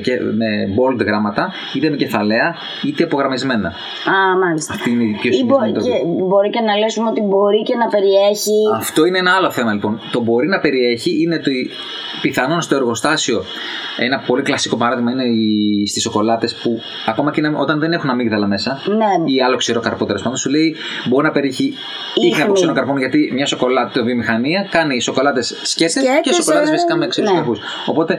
και, 0.02 0.12
με 0.40 0.48
bold 0.78 0.98
γράμματα, 1.06 1.52
είτε 1.76 1.90
με 1.90 1.96
κεφαλαία, 1.96 2.54
είτε 2.86 3.04
απογραμμισμένα. 3.04 3.68
Α, 3.68 4.38
μάλιστα. 4.44 4.72
Αυτή 4.74 4.90
είναι 4.90 5.02
η 5.02 5.16
πιο 5.20 5.30
Ή 5.32 5.44
μπο- 5.44 5.58
συνηθισμένη 5.58 5.72
τροφή. 5.72 5.90
και 5.90 6.24
μπορεί 6.28 6.50
και 6.50 6.60
να 6.60 6.76
λέσουμε 6.76 7.08
ότι 7.08 7.20
μπορεί 7.20 7.62
και 7.62 7.74
να 7.76 7.86
περιέχει. 7.86 8.58
Αυτό 8.76 9.04
είναι 9.06 9.18
ένα 9.18 9.32
άλλο 9.38 9.50
θέμα 9.50 9.72
λοιπόν. 9.72 10.00
Το 10.12 10.20
μπορεί 10.20 10.46
να 10.48 10.58
περιέχει 10.60 11.22
είναι 11.22 11.38
το 11.38 11.50
πιθανόν 12.22 12.60
στο 12.60 12.74
εργοστάσιο. 12.74 13.44
Ένα 14.00 14.18
πολύ 14.26 14.42
κλασικό 14.42 14.76
παράδειγμα 14.76 15.10
είναι 15.10 15.24
οι, 15.24 15.86
στις 15.86 16.02
σοκολάτες 16.02 16.54
που 16.54 16.80
ακόμα 17.06 17.30
και 17.32 17.40
να- 17.40 17.58
όταν 17.58 17.78
δεν 17.78 17.92
έχουν 17.92 18.10
αμύγδαλα 18.10 18.46
μέσα 18.46 18.78
Ναι, 18.86 19.32
ή 19.32 19.42
άλλο 19.42 19.56
ξηρό 19.56 19.80
καρπό 19.80 20.04
τέλος 20.04 20.22
πάντων, 20.22 20.36
σου 20.38 20.50
λέει 20.50 20.76
μπορεί 21.08 21.24
να 21.26 21.32
περιέχει 21.32 21.74
ίχνη 22.14 22.30
από 22.30 22.40
Ίχνη. 22.42 22.52
ξηρό 22.52 22.72
καρπών 22.72 22.98
γιατί 22.98 23.30
μια 23.34 23.46
σοκολάτα 23.46 24.02
βιομηχανία 24.02 24.66
κάνει 24.70 25.00
σοκολάτες 25.00 25.60
σκέτε 25.62 26.00
και 26.00 26.06
Σκέτες, 26.06 26.36
σοκολάτες 26.36 26.68
ε, 26.68 26.72
φυσικά 26.72 26.96
με 26.96 27.06
ξηρού 27.06 27.26
ναι. 27.26 27.32
καρπούς. 27.34 27.58
Οπότε 27.86 28.12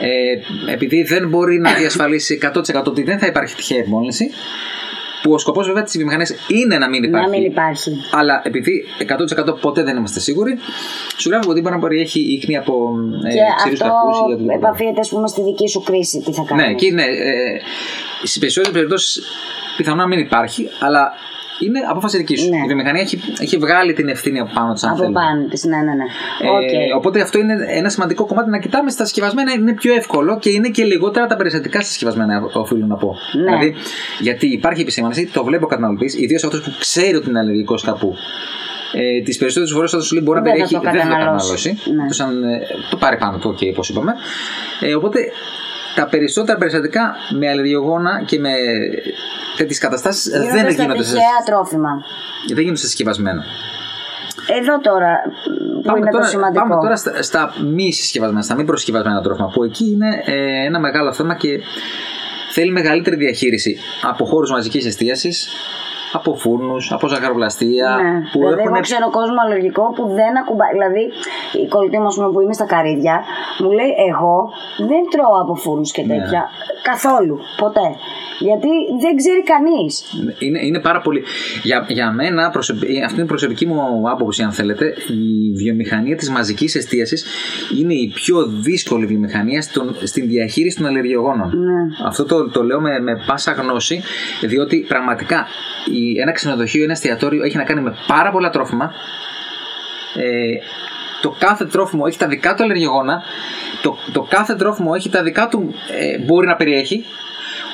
ε, 0.00 0.38
επειδή 0.68 1.02
δεν 1.02 1.28
μπορεί 1.28 1.58
να 1.58 1.72
διασφαλίσει 1.72 2.38
100% 2.74 2.84
ότι 2.84 3.02
δεν 3.02 3.18
θα 3.18 3.26
υπάρχει 3.26 3.54
τυχαία 3.54 3.78
επιμόλυνση, 3.78 4.30
που 5.22 5.32
ο 5.32 5.38
σκοπός 5.38 5.66
βέβαια 5.66 5.82
της 5.82 5.96
βιομηχανίας 5.96 6.34
είναι 6.48 6.78
να 6.78 6.88
μην 6.88 7.02
υπάρχει. 7.02 7.30
να 7.30 7.36
μην 7.36 7.44
υπάρχει. 7.44 7.90
Αλλά 8.12 8.42
επειδή 8.44 8.84
100% 9.48 9.60
ποτέ 9.60 9.82
δεν 9.82 9.96
είμαστε 9.96 10.20
σίγουροι, 10.20 10.58
σου 11.16 11.28
γράφει 11.28 11.48
ότι 11.48 11.60
μπορεί 11.60 11.74
να 11.74 11.80
περιέχει 11.80 12.20
ίχνη 12.20 12.56
από 12.56 12.94
ε, 13.24 13.32
και 13.32 13.38
ξηρούς 13.56 13.80
αυτό 13.80 13.94
καρπούς 13.94 14.18
ή 14.18 14.22
οτιδήποτε. 14.22 14.54
επαφίεται, 14.56 15.00
ας 15.00 15.08
πούμε, 15.08 15.28
στη 15.28 15.42
δική 15.42 15.68
σου 15.68 15.82
κρίση. 15.82 16.20
Τι 16.20 16.32
θα 16.32 16.44
κάνεις. 16.46 16.64
Ναι, 16.64 16.70
εκεί 16.70 16.90
ναι. 16.90 17.02
Ε, 17.02 17.60
Στι 18.22 18.38
περισσότερες 18.38 18.76
περιπτώσεις 18.76 19.22
πιθανόν 19.76 19.98
να 19.98 20.06
μην 20.06 20.18
υπάρχει, 20.18 20.68
αλλά 20.80 21.12
είναι 21.58 21.78
απόφαση 21.90 22.16
δικής 22.16 22.40
σου. 22.40 22.48
Ναι. 22.48 22.56
Η 22.56 22.66
βιομηχανία 22.66 23.00
έχει, 23.00 23.18
έχει 23.40 23.56
βγάλει 23.56 23.92
την 23.92 24.08
ευθύνη 24.08 24.38
από 24.40 24.50
πάνω 24.54 24.72
της, 24.72 24.82
αν 24.84 24.90
Από 24.90 25.02
θέλει. 25.02 25.12
πάνω 25.12 25.44
της, 25.50 25.64
ναι, 25.64 25.76
ναι, 25.76 25.82
ναι. 25.82 26.04
Ε, 26.40 26.48
Οκ. 26.48 26.96
Οπότε 26.96 27.20
αυτό 27.20 27.38
είναι 27.38 27.54
ένα 27.68 27.88
σημαντικό 27.88 28.26
κομμάτι 28.26 28.50
να 28.50 28.58
κοιτάμε 28.58 28.90
στα 28.90 29.04
συσκευασμένα. 29.04 29.52
Είναι 29.52 29.72
πιο 29.74 29.94
εύκολο 29.94 30.38
και 30.38 30.50
είναι 30.50 30.68
και 30.68 30.84
λιγότερα 30.84 31.26
τα 31.26 31.36
περιστατικά 31.36 31.80
στα 31.80 31.88
συσκευασμένα, 31.88 32.42
οφείλω 32.52 32.86
να 32.86 32.96
πω. 32.96 33.16
Ναι. 33.36 33.42
Δηλαδή, 33.44 33.74
γιατί 34.20 34.46
υπάρχει 34.46 34.80
επισήμανση, 34.80 35.26
το 35.32 35.44
βλέπει 35.44 35.64
ο 35.64 35.66
καταναλωτής, 35.66 36.14
ιδίως 36.14 36.44
αυτός 36.44 36.60
που 36.60 36.72
ξέρει 36.78 37.14
ότι 37.16 37.28
είναι 37.28 37.38
αλλεργικός 37.38 37.82
κάπου. 37.82 38.14
Ε, 38.96 39.20
τις 39.22 39.36
περισσότερες 39.38 39.74
φορές 39.74 39.92
όταν 39.92 40.04
σου 40.04 40.14
λέει 40.14 40.22
μπορεί 40.26 40.38
να 40.38 40.44
Δεν 40.44 40.52
θα 40.52 40.58
περιέχει, 40.58 40.84
το 40.84 40.90
δεν 40.90 41.00
θα 41.00 41.06
το 41.08 41.12
καταναλώσει. 41.14 41.68
καταναλώσει. 41.68 41.92
Ναι. 41.96 42.02
Εκτός 42.02 42.20
αν, 42.20 42.42
ε, 42.44 42.60
το 42.90 42.96
πάρει 42.96 43.16
πάνω 43.16 43.38
του, 43.38 43.54
OK, 43.54 43.68
όπως 43.70 43.88
είπαμε. 43.88 44.12
Ε, 44.80 44.94
οπότε 44.94 45.18
τα 45.94 46.06
περισσότερα 46.06 46.58
περιστατικά 46.58 47.14
με 47.38 47.48
αλλεργιογόνα 47.48 48.22
και 48.26 48.38
με 48.38 48.50
τέτοιες 49.56 49.78
καταστάσεις 49.78 50.26
Γίνονται 50.26 50.50
δεν 50.62 50.72
στα 50.72 50.82
γίνονται, 50.82 51.02
σε, 51.02 51.12
τυχαία 51.14 51.42
τρόφιμα. 51.54 51.90
δεν 52.48 52.58
γίνονται 52.58 52.78
σε 52.78 52.86
συσκευασμένο. 52.86 53.42
Εδώ 54.60 54.80
τώρα 54.80 55.12
που 55.74 55.82
Πάμε 55.82 55.98
είναι 55.98 56.10
τώρα, 56.10 56.24
το 56.24 56.30
σημαντικό. 56.30 56.62
πάμε 56.68 56.80
τώρα 56.80 56.96
στα, 56.96 57.22
στα 57.22 57.54
μη 57.74 57.92
συσκευασμένα, 57.92 58.42
στα 58.42 58.54
μη 58.54 58.64
προσκευασμένα 58.64 59.20
τρόφιμα, 59.22 59.50
που 59.54 59.64
εκεί 59.64 59.84
είναι 59.90 60.22
ε, 60.24 60.64
ένα 60.66 60.80
μεγάλο 60.80 61.12
θέμα 61.12 61.34
και 61.34 61.60
θέλει 62.52 62.70
μεγαλύτερη 62.70 63.16
διαχείριση 63.16 63.78
από 64.02 64.24
χώρους 64.24 64.50
μαζικής 64.50 64.86
εστίασης, 64.86 65.48
από 66.18 66.34
φούρνους, 66.34 66.92
από 66.92 67.08
ζαχαροπλαστεία. 67.08 67.88
Ναι. 68.02 68.20
που 68.32 68.38
δηλαδή, 68.38 68.60
έχουν 68.60 68.74
εγώ 68.74 68.80
ξέρω 68.88 69.10
κόσμο 69.18 69.38
αλλεργικό 69.44 69.84
που 69.96 70.04
δεν 70.18 70.32
ακουμπάει. 70.42 70.72
Δηλαδή, 70.78 71.02
η 71.64 71.66
κολλητή 71.68 71.98
μου, 71.98 72.06
ας 72.06 72.14
πούμε, 72.16 72.28
που 72.32 72.40
είναι 72.40 72.52
στα 72.60 72.66
καρύδια, 72.74 73.14
μου 73.62 73.70
λέει: 73.78 73.90
Εγώ 74.10 74.36
δεν 74.90 75.02
τρώω 75.12 75.36
από 75.42 75.54
φούρνους 75.54 75.92
και 75.92 76.02
Ναι. 76.02 76.14
τέτοια. 76.14 76.42
Καθόλου. 76.90 77.36
Ποτέ. 77.62 77.86
Γιατί 78.38 78.68
δεν 79.00 79.16
ξέρει 79.16 79.42
κανείς. 79.42 79.92
Είναι, 80.38 80.60
είναι 80.66 80.80
πάρα 80.80 81.00
πολύ. 81.00 81.22
Για, 81.62 81.86
για 81.88 82.12
μένα, 82.12 82.50
προσωπ- 82.50 82.82
ε, 82.82 83.02
αυτή 83.04 83.14
είναι 83.14 83.24
η 83.24 83.32
προσωπική 83.34 83.66
μου 83.66 84.10
άποψη, 84.10 84.42
αν 84.42 84.52
θέλετε, 84.52 84.84
η 85.08 85.52
βιομηχανία 85.56 86.16
της 86.16 86.30
μαζικής 86.30 86.74
εστίασης 86.74 87.24
είναι 87.78 87.94
η 87.94 88.12
πιο 88.14 88.46
δύσκολη 88.46 89.06
βιομηχανία 89.06 89.62
στον, 89.62 89.96
στην 90.02 90.26
διαχείριση 90.28 90.76
των 90.76 90.86
αλλεργιογόνων. 90.86 91.48
Ναι. 91.58 92.06
Αυτό 92.06 92.24
το, 92.24 92.50
το 92.50 92.62
λέω 92.62 92.80
με, 92.80 93.00
με 93.00 93.12
πάσα 93.26 93.52
γνώση, 93.52 94.02
διότι 94.42 94.84
πραγματικά 94.88 95.46
η, 95.92 96.03
ένα 96.20 96.32
ξενοδοχείο, 96.32 96.82
ένα 96.82 96.92
εστιατόριο 96.92 97.44
έχει 97.44 97.56
να 97.56 97.64
κάνει 97.64 97.80
με 97.80 97.94
πάρα 98.06 98.30
πολλά 98.30 98.50
τρόφιμα. 98.50 98.92
Ε, 100.16 100.56
το 101.22 101.34
κάθε 101.38 101.64
τρόφιμο 101.64 102.04
έχει 102.06 102.18
τα 102.18 102.26
δικά 102.28 102.54
του 102.54 102.62
αλλεργιογόνα. 102.62 103.22
Το, 103.82 103.96
το 104.12 104.26
κάθε 104.30 104.54
τρόφιμο 104.54 104.92
έχει 104.96 105.10
τα 105.10 105.22
δικά 105.22 105.48
του 105.48 105.74
ε, 106.00 106.18
μπορεί 106.18 106.46
να 106.46 106.56
περιέχει. 106.56 107.04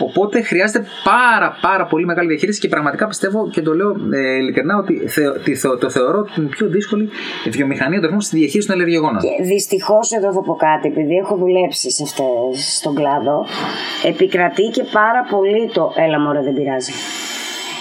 Οπότε 0.02 0.42
χρειάζεται 0.42 0.86
πάρα 1.04 1.58
πάρα 1.60 1.86
πολύ 1.86 2.04
μεγάλη 2.04 2.28
διαχείριση 2.28 2.60
και 2.60 2.68
πραγματικά 2.68 3.06
πιστεύω 3.06 3.48
και 3.50 3.62
το 3.62 3.74
λέω 3.74 3.90
ε, 4.12 4.36
ειλικρινά 4.36 4.76
ότι 4.76 5.08
θε- 5.08 5.42
τη 5.44 5.54
θε- 5.54 5.78
το 5.80 5.90
θεωρώ 5.90 6.22
την 6.34 6.48
πιο 6.48 6.66
δύσκολη 6.66 7.08
βιομηχανία 7.50 7.98
τροφίμων 7.98 8.20
στη 8.20 8.36
διαχείριση 8.36 8.68
των 8.68 8.76
αλλεργιογόνων. 8.76 9.20
Και 9.20 9.42
δυστυχώς 9.42 10.12
εδώ 10.12 10.32
θα 10.32 10.42
πω 10.42 10.54
κάτι, 10.54 10.88
επειδή 10.88 11.14
έχω 11.14 11.36
δουλέψει 11.36 11.90
σε 11.90 12.02
αυτές, 12.02 12.76
στον 12.76 12.94
κλάδο, 12.94 13.46
επικρατεί 14.04 14.62
και 14.62 14.82
πάρα 14.92 15.26
πολύ 15.30 15.70
το 15.72 15.92
έλα 15.96 16.20
μωρέ 16.20 16.42
δεν 16.42 16.54
πειράζει. 16.54 16.92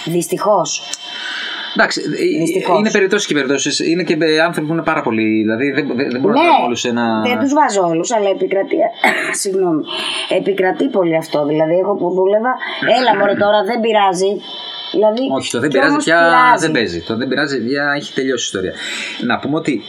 Δυστυχώς. 0.04 0.82
Εντάξει, 1.76 2.00
ε, 2.00 2.38
Δυστυχώς. 2.44 2.78
είναι 2.78 2.90
περιπτώσει 2.90 3.26
και 3.26 3.34
περιπτώσει. 3.34 3.90
Είναι 3.90 4.02
και 4.02 4.16
ε, 4.20 4.40
άνθρωποι 4.40 4.66
που 4.66 4.72
είναι 4.72 4.82
πάρα 4.82 5.02
πολύ. 5.02 5.40
Δηλαδή 5.42 5.70
δεν, 5.70 5.86
δεν, 5.86 6.10
δεν 6.10 6.20
μπορώ 6.20 6.34
να 6.34 6.40
Ναι, 6.42 6.48
κάνω 6.50 6.64
όλους 6.64 6.80
σε 6.80 6.88
ένα. 6.88 7.22
δεν 7.26 7.38
τους 7.38 7.52
βάζω 7.52 7.82
όλους, 7.92 8.12
αλλά 8.12 8.28
επικρατεί. 8.28 8.76
Συγγνώμη. 9.42 9.82
Επικρατεί 10.38 10.88
πολύ 10.88 11.16
αυτό. 11.16 11.46
Δηλαδή, 11.46 11.74
εγώ 11.82 11.94
που 11.94 12.10
δούλευα, 12.10 12.52
έλα 12.98 13.16
μωρέ 13.18 13.34
τώρα 13.34 13.62
δεν 13.64 13.80
πειράζει. 13.80 14.32
Δηλαδή, 14.92 15.22
Όχι, 15.36 15.50
το 15.50 15.60
δεν 15.60 15.68
κι 15.70 15.74
πειράζει 15.76 15.92
όμως 15.92 16.04
πια 16.04 16.18
πειράζει. 16.18 16.62
δεν 16.64 16.72
παίζει. 16.72 17.00
Το 17.00 17.16
δεν 17.16 17.28
πειράζει 17.28 17.64
πια 17.66 17.92
έχει 17.96 18.12
τελειώσει 18.12 18.42
η 18.44 18.48
ιστορία. 18.50 18.72
Να 19.26 19.38
πούμε 19.38 19.56
ότι 19.56 19.82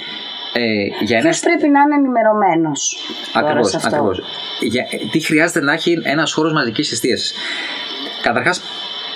ε, 0.53 0.61
για 1.05 1.17
ένα. 1.17 1.29
Ποιος 1.29 1.39
πρέπει 1.39 1.67
να 1.69 1.79
είναι 1.81 1.95
ενημερωμένος. 2.01 2.81
Ακριβώς. 3.33 3.75
Ακριβώς. 3.75 4.19
Για, 4.59 4.83
τι 5.11 5.19
χρειάζεται 5.19 5.61
να 5.61 5.73
έχει 5.73 5.99
ένας 6.03 6.33
χώρος 6.33 6.53
μαζικής 6.53 6.91
εστίασης. 6.91 7.33
Καταρχάς, 8.21 8.61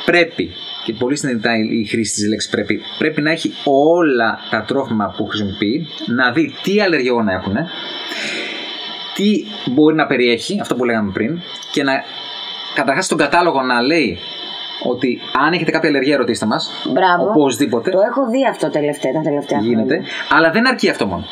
πρέπει 0.06 0.54
και 0.86 0.94
πολύ 0.94 1.16
συνειδητά 1.16 1.58
η 1.58 1.80
η 1.80 1.86
χρήση 1.86 2.14
της 2.14 2.28
λέξης 2.28 2.50
πρέπει, 2.50 2.82
πρέπει 2.98 3.22
να 3.22 3.32
έχει 3.32 3.54
όλα 3.64 4.40
τα 4.50 4.64
τρόφιμα 4.68 5.14
που 5.18 5.26
χρησιμοποιεί, 5.26 5.88
να 6.16 6.32
δει 6.32 6.54
τι 6.64 6.82
αλλεργιογόνα 6.82 7.34
έχουν, 7.34 7.56
τι 9.16 9.44
μπορεί 9.72 9.96
να 9.96 10.06
περιέχει, 10.06 10.60
αυτό 10.62 10.76
που 10.76 10.86
λέγαμε 10.86 11.12
πριν, 11.12 11.40
και 11.72 11.84
να 11.84 12.04
καταρχάς 12.76 13.06
στον 13.06 13.18
κατάλογο 13.18 13.62
να 13.62 13.82
λέει 13.82 14.18
ότι 14.84 15.20
αν 15.46 15.54
έχετε 15.54 15.72
κάποια 15.72 15.90
αλλεργία, 15.90 16.18
ρωτήστε 16.18 16.46
μας. 16.46 16.70
Μπράβο. 16.94 17.30
Οπωσδήποτε 17.30 17.90
Το 17.90 18.00
έχω 18.00 18.30
δει 18.30 18.48
αυτό 18.48 18.70
τελευταία, 18.70 19.12
τα 19.12 19.22
τελευταία 19.22 19.60
γίνεται. 19.60 19.94
χρόνια. 19.94 20.08
Αλλά 20.30 20.52
δεν 20.52 20.68
αρκεί 20.68 20.90
αυτό 20.90 21.06
μόνο. 21.06 21.26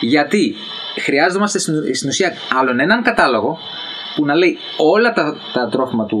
Γιατί 0.00 0.54
χρειάζομαστε 1.00 1.58
στην 1.58 1.94
στην 1.94 2.08
ουσία 2.08 2.32
άλλον 2.60 2.80
έναν 2.80 3.02
κατάλογο 3.02 3.58
που 4.16 4.24
να 4.24 4.34
λέει 4.34 4.58
όλα 4.76 5.12
τα, 5.12 5.36
τα 5.52 5.68
τρόφιμα 5.68 6.06
του, 6.06 6.18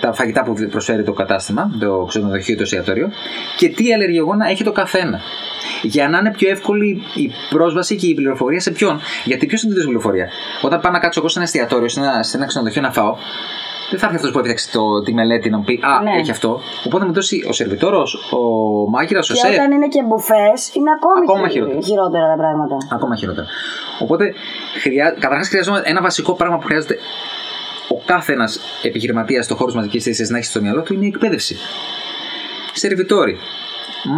τα 0.00 0.12
φαγητά 0.12 0.42
που 0.42 0.54
προσφέρει 0.70 1.02
το 1.02 1.12
κατάστημα, 1.12 1.70
το 1.80 2.04
ξενοδοχείο, 2.08 2.56
το 2.56 2.62
εστιατόριο 2.62 3.10
και 3.56 3.68
τι 3.68 3.92
αλλεργιογόνα 3.94 4.48
έχει 4.48 4.64
το 4.64 4.72
καθένα. 4.72 5.20
Για 5.82 6.08
να 6.08 6.18
είναι 6.18 6.30
πιο 6.30 6.50
εύκολη 6.50 7.02
η 7.14 7.30
πρόσβαση 7.50 7.96
και 7.96 8.06
η 8.06 8.14
πληροφορία 8.14 8.60
σε 8.60 8.70
ποιον. 8.70 9.00
Γιατί 9.24 9.46
ποιος 9.46 9.62
είναι 9.62 9.74
την 9.74 9.84
πληροφορία; 9.84 10.28
Όταν 10.62 10.80
πάω 10.80 10.92
να 10.92 10.98
κάτσω 10.98 11.20
εγώ 11.20 11.28
σε 11.28 11.38
ένα 11.38 11.46
εστιατόριο, 11.46 11.88
σε 11.88 12.00
ένα, 12.00 12.22
σε 12.22 12.36
ένα 12.36 12.46
ξενοδοχείο 12.46 12.82
να 12.82 12.92
φάω, 12.92 13.16
δεν 13.90 13.98
θα 14.00 14.06
έρθει 14.06 14.16
αυτός 14.18 14.32
που 14.32 14.38
έφτιαξε 14.38 14.70
το, 14.72 15.02
τη 15.02 15.14
μελέτη 15.14 15.50
να 15.50 15.56
μου 15.58 15.64
πει 15.64 15.80
Α, 15.82 16.02
Ναι. 16.02 16.20
έχει 16.20 16.30
αυτό. 16.30 16.60
Οπότε 16.86 17.04
μου 17.04 17.12
δώσει 17.12 17.44
ο 17.48 17.52
σερβιτόρος, 17.52 18.14
ο 18.32 18.40
μάγειρας, 18.90 19.30
ο 19.30 19.32
Και 19.34 19.38
σεφ. 19.38 19.52
όταν 19.54 19.70
είναι 19.72 19.88
και 19.88 20.02
μπουφές, 20.02 20.60
είναι 20.74 20.90
ακόμη, 20.96 21.24
Ακόμα 21.28 21.48
χει- 21.48 21.52
χειρότερα. 21.54 21.80
χειρότερα 21.82 22.26
τα 22.26 22.36
πράγματα. 22.36 22.76
Ακόμα 22.92 23.16
χειρότερα. 23.16 23.46
Οπότε, 23.98 24.34
χρειά... 24.82 25.16
καταρχάς, 25.18 25.48
χρειαζόμαστε 25.48 25.90
ένα 25.90 26.00
βασικό 26.02 26.32
πράγμα 26.32 26.56
που 26.58 26.66
χρειάζεται 26.66 26.98
ο 27.88 28.02
κάθε 28.06 28.32
ένα 28.32 28.48
επιχειρηματίας 28.82 29.44
στον 29.44 29.56
χώρο 29.56 29.68
της 29.68 29.76
μαζικής 29.76 30.04
εστίασης 30.04 30.30
να 30.30 30.38
έχει 30.38 30.46
στο 30.46 30.60
μυαλό 30.60 30.82
του 30.82 30.94
είναι 30.94 31.04
η 31.04 31.08
εκπαίδευση. 31.08 31.56
Σερβιτόροι, 32.72 33.36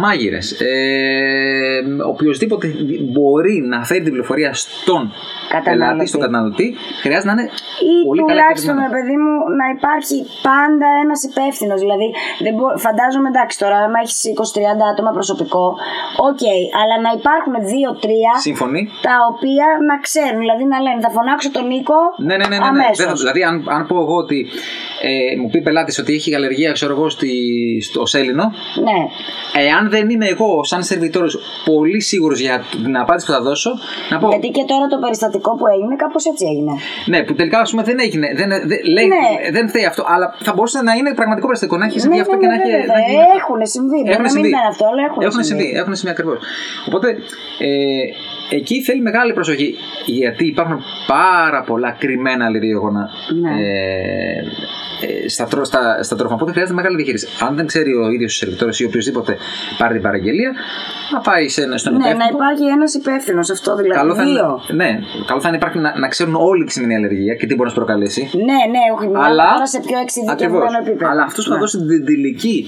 μάγειρες, 0.01 0.51
ε, 0.51 1.81
οποιοδήποτε 2.05 2.73
μπορεί 3.01 3.61
να 3.67 3.85
φέρει 3.85 4.01
την 4.01 4.11
πληροφορία 4.11 4.53
στον 4.53 5.13
Καταναλωτή. 5.44 5.44
Πελάτη, 5.69 6.05
στον 6.11 6.19
καταναλωτή, 6.25 6.67
χρειάζεται 7.03 7.29
να 7.31 7.35
είναι 7.35 7.47
Ή 7.93 7.95
πολύ 8.07 8.21
καλά 8.21 8.29
τουλάχιστον, 8.31 8.73
εκπαιδευμένο. 8.75 8.87
ρε 8.87 8.93
παιδί 8.95 9.15
μου, 9.23 9.33
να 9.59 9.65
υπάρχει 9.77 10.17
πάντα 10.47 10.87
ένας 11.03 11.19
υπεύθυνος. 11.29 11.77
Δηλαδή, 11.83 12.07
δεν 12.45 12.53
μπο- 12.57 12.75
φαντάζομαι 12.85 13.27
εντάξει 13.33 13.55
τώρα, 13.63 13.77
άμα 13.85 13.97
έχεις 14.03 14.17
20-30 14.33 14.85
άτομα 14.93 15.11
προσωπικό, 15.17 15.65
οκ, 16.29 16.43
αλλά 16.81 16.95
να 17.05 17.11
υπάρχουν 17.19 17.53
2-3 17.71 18.31
Σύμφωνοι. 18.47 18.81
τα 19.07 19.15
οποία 19.31 19.67
να 19.89 19.95
ξέρουν. 20.07 20.39
Δηλαδή 20.45 20.63
να 20.73 20.77
λένε, 20.85 20.99
θα 21.05 21.11
φωνάξω 21.17 21.49
τον 21.57 21.65
Νίκο 21.71 21.99
Ναι, 22.17 22.25
ναι, 22.25 22.35
ναι. 22.37 22.47
ναι, 22.51 22.57
ναι. 22.63 22.67
αμέσως. 22.71 22.97
Δεν 23.01 23.07
θα- 23.11 23.19
δηλαδή, 23.21 23.41
αν, 23.49 23.55
αν 23.75 23.81
πω 23.89 23.95
εγώ 24.05 24.15
ότι 24.23 24.37
ε, 25.09 25.35
μου 25.39 25.47
πει 25.51 25.59
πελάτης 25.67 25.97
ότι 26.01 26.11
έχει 26.19 26.29
αλλεργία, 26.39 26.71
ξέρω 26.77 26.91
εγώ, 26.95 27.05
στη, 27.15 27.29
στο 27.87 28.01
σέλινο, 28.13 28.45
Ναι. 28.87 28.99
Εάν 29.67 29.83
δεν 29.89 30.09
είμαι 30.09 30.27
εγώ, 30.27 30.63
σαν 30.63 30.83
σερβιτόρο, 30.83 31.27
πολύ 31.65 32.01
σίγουρος 32.01 32.39
για 32.39 32.55
την 32.83 32.97
απάντηση 32.97 33.25
που 33.27 33.31
θα 33.31 33.41
δώσω, 33.41 33.71
να 34.09 34.17
πω. 34.19 34.27
Γιατί 34.29 34.47
και 34.47 34.63
τώρα 34.67 34.87
το 34.87 34.97
περιστατικό 35.03 35.44
που 35.59 35.65
έγινε, 35.75 35.95
κάπως 36.03 36.23
έτσι 36.31 36.43
έγινε. 36.51 36.73
Ναι, 37.11 37.19
που 37.25 37.33
τελικά 37.39 37.59
ας 37.65 37.69
πούμε, 37.71 37.83
δεν 37.89 37.97
έγινε. 38.05 38.27
Δεν, 38.39 38.49
δεν, 38.69 38.79
λέει, 38.95 39.07
Ναι. 39.13 39.25
δεν 39.55 39.63
φταίει 39.71 39.85
αυτό, 39.91 40.03
αλλά 40.13 40.25
θα 40.47 40.51
μπορούσε 40.55 40.79
να 40.87 40.93
είναι 40.99 41.11
πραγματικό 41.19 41.45
περιστατικό. 41.49 41.77
Να 41.81 41.85
έχει 41.89 41.99
συμβεί 42.03 42.15
ναι, 42.15 42.21
αυτό 42.25 42.35
ναι, 42.35 42.41
και 42.41 42.47
ναι, 42.47 42.55
να 42.55 42.61
έχει. 42.61 42.71
βέβαια. 42.71 42.87
να 42.95 42.99
έχει 42.99 43.09
γίνει 43.11 43.21
αυτό. 43.23 43.37
Έχουν 43.41 43.59
συμβεί. 43.75 43.99
Μπορεί 44.05 44.09
Έχουν 44.15 44.25
να 44.27 44.31
μην 44.33 44.35
συμβεί. 44.37 44.49
ήταν 44.53 44.65
αυτό, 44.73 44.83
αλλά 44.91 45.01
έχουν, 45.09 45.19
Έχουν 45.29 45.43
συμβεί, 45.49 45.67
έχουν 45.81 45.93
συμβεί 45.99 46.11
ακριβώς. 46.15 46.37
Οπότε 46.89 47.07
ε, 47.67 47.69
εκεί 48.49 48.81
θέλει 48.81 49.01
μεγάλη 49.01 49.33
προσοχή 49.33 49.75
γιατί 50.05 50.47
υπάρχουν 50.47 50.79
πάρα 51.07 51.63
πολλά 51.63 51.95
κρυμμένα 51.99 52.45
αλλεργιογόνα 52.45 53.09
Ναι. 53.41 53.49
ε, 53.49 54.43
ε, 55.23 55.29
στα, 55.29 55.45
τρό- 55.45 55.65
στα, 55.65 56.03
στα 56.03 56.15
τρόφιμα. 56.15 56.35
Οπότε 56.35 56.51
χρειάζεται 56.51 56.75
μεγάλη 56.75 56.95
διαχείριση. 56.95 57.27
Αν 57.47 57.55
δεν 57.55 57.65
ξέρει 57.67 57.93
ο 57.95 58.09
ίδιος 58.11 58.33
ο 58.33 58.35
σερβιτόρος 58.37 58.79
ή 58.79 58.85
οποιοδήποτε 58.85 59.37
πάρει 59.77 59.93
την 59.93 60.01
παραγγελία, 60.01 60.51
να 61.13 61.19
πάει 61.19 61.47
σε 61.49 61.61
ένα 61.63 61.77
στον 61.77 61.93
Ναι, 61.93 61.97
υπεύθυνο. 61.99 62.23
να 62.23 62.29
υπάρχει 62.35 62.65
ένας 62.77 62.93
υπεύθυνος 62.93 63.49
αυτό 63.49 63.75
δηλαδή. 63.75 63.99
Καλό 63.99 64.15
θα, 64.15 64.23
Δύο. 64.23 64.59
είναι, 64.71 64.83
ναι, 64.83 64.99
καλό 65.25 65.41
θα 65.41 65.47
είναι 65.47 65.57
υπάρχει 65.57 65.77
να, 65.79 65.99
να 65.99 66.07
ξέρουν 66.07 66.35
όλοι 66.35 66.63
τη 66.65 66.71
σημερινή 66.71 66.97
αλλεργία 66.97 67.33
και 67.35 67.45
τι 67.47 67.53
μπορεί 67.55 67.67
να 67.69 67.73
σου 67.75 67.81
προκαλέσει. 67.83 68.29
Ναι, 68.33 68.43
ναι, 68.73 68.83
όχι. 68.97 69.07
Μιλάμε 69.07 69.25
Αλλά, 69.25 69.47
τώρα 69.53 69.67
σε 69.67 69.79
πιο 69.87 69.97
εξειδικευμένο 69.99 70.63
ακριβώς. 70.65 70.87
επίπεδο. 70.87 71.11
αλλά 71.11 71.23
αυτός 71.23 71.43
που 71.43 71.49
θα 71.49 71.55
Ναι. 71.55 71.61
δώσει 71.61 71.77
την 71.77 72.05
τελική 72.05 72.65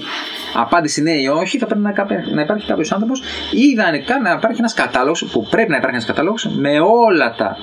απάντηση 0.54 1.02
ναι 1.02 1.10
ή 1.12 1.26
όχι, 1.26 1.58
θα 1.58 1.66
πρέπει 1.66 1.80
να, 1.82 1.92
κάπε- 1.92 2.26
να 2.34 2.40
υπάρχει 2.40 2.66
κάποιος 2.66 2.92
άνθρωπος. 2.92 3.20
Ή 3.52 3.60
ιδανικά 3.60 4.20
να 4.20 4.30
υπάρχει 4.30 4.58
ένας 4.58 4.74
κατάλογος 4.74 5.24
που 5.32 5.46
πρέπει 5.50 5.70
να 5.70 5.76
υπάρχει 5.76 5.94
ένας 5.96 6.06
κατάλογος 6.08 6.46
με 6.56 6.80
όλα 6.80 7.34
τα, 7.34 7.56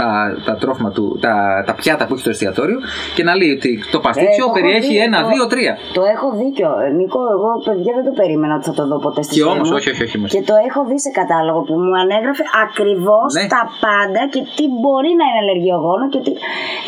τα, 0.00 0.08
τα 0.46 0.54
τρόφιμα 0.62 0.90
του, 0.96 1.04
τα, 1.24 1.34
τα 1.66 1.74
πιάτα 1.80 2.02
που 2.06 2.12
έχει 2.14 2.24
το 2.28 2.30
εστιατόριο 2.34 2.78
και 3.16 3.22
να 3.28 3.32
λέει 3.40 3.50
ότι 3.58 3.70
το 3.94 3.98
παστίτσιο 4.06 4.32
Ε, 4.34 4.36
το 4.36 4.44
έχω 4.44 4.52
περιέχει 4.58 4.92
δει, 4.96 5.04
ένα, 5.08 5.18
το- 5.22 5.28
δύο, 5.32 5.44
τρία. 5.52 5.72
Το 5.98 6.02
έχω 6.14 6.26
δίκιο. 6.42 6.68
Νίκο, 6.98 7.20
εγώ 7.36 7.50
παιδιά 7.66 7.92
δεν 7.98 8.04
το 8.08 8.12
περίμενα 8.20 8.52
ότι 8.58 8.64
θα 8.70 8.74
το 8.78 8.84
δω 8.90 8.96
ποτέ 9.06 9.20
στη 9.26 9.34
Και 9.34 9.40
ζωή 9.44 9.52
όμως, 9.54 9.66
μου. 9.70 9.76
όχι, 9.78 9.88
όχι, 9.92 10.02
όχι, 10.06 10.16
μες. 10.20 10.30
Και 10.34 10.42
το 10.50 10.54
έχω 10.68 10.80
δει 10.90 10.98
σε 11.06 11.10
κατάλογο 11.20 11.60
που 11.66 11.74
μου 11.84 11.92
ανέγραφε 12.02 12.44
ακριβώς 12.64 13.28
Ναι. 13.38 13.46
τα 13.56 13.62
πάντα 13.86 14.22
και 14.32 14.40
τι 14.56 14.64
μπορεί 14.80 15.10
να 15.20 15.24
είναι 15.28 15.38
αλλεργιογόνο 15.44 16.04
και 16.12 16.20
τι. 16.24 16.32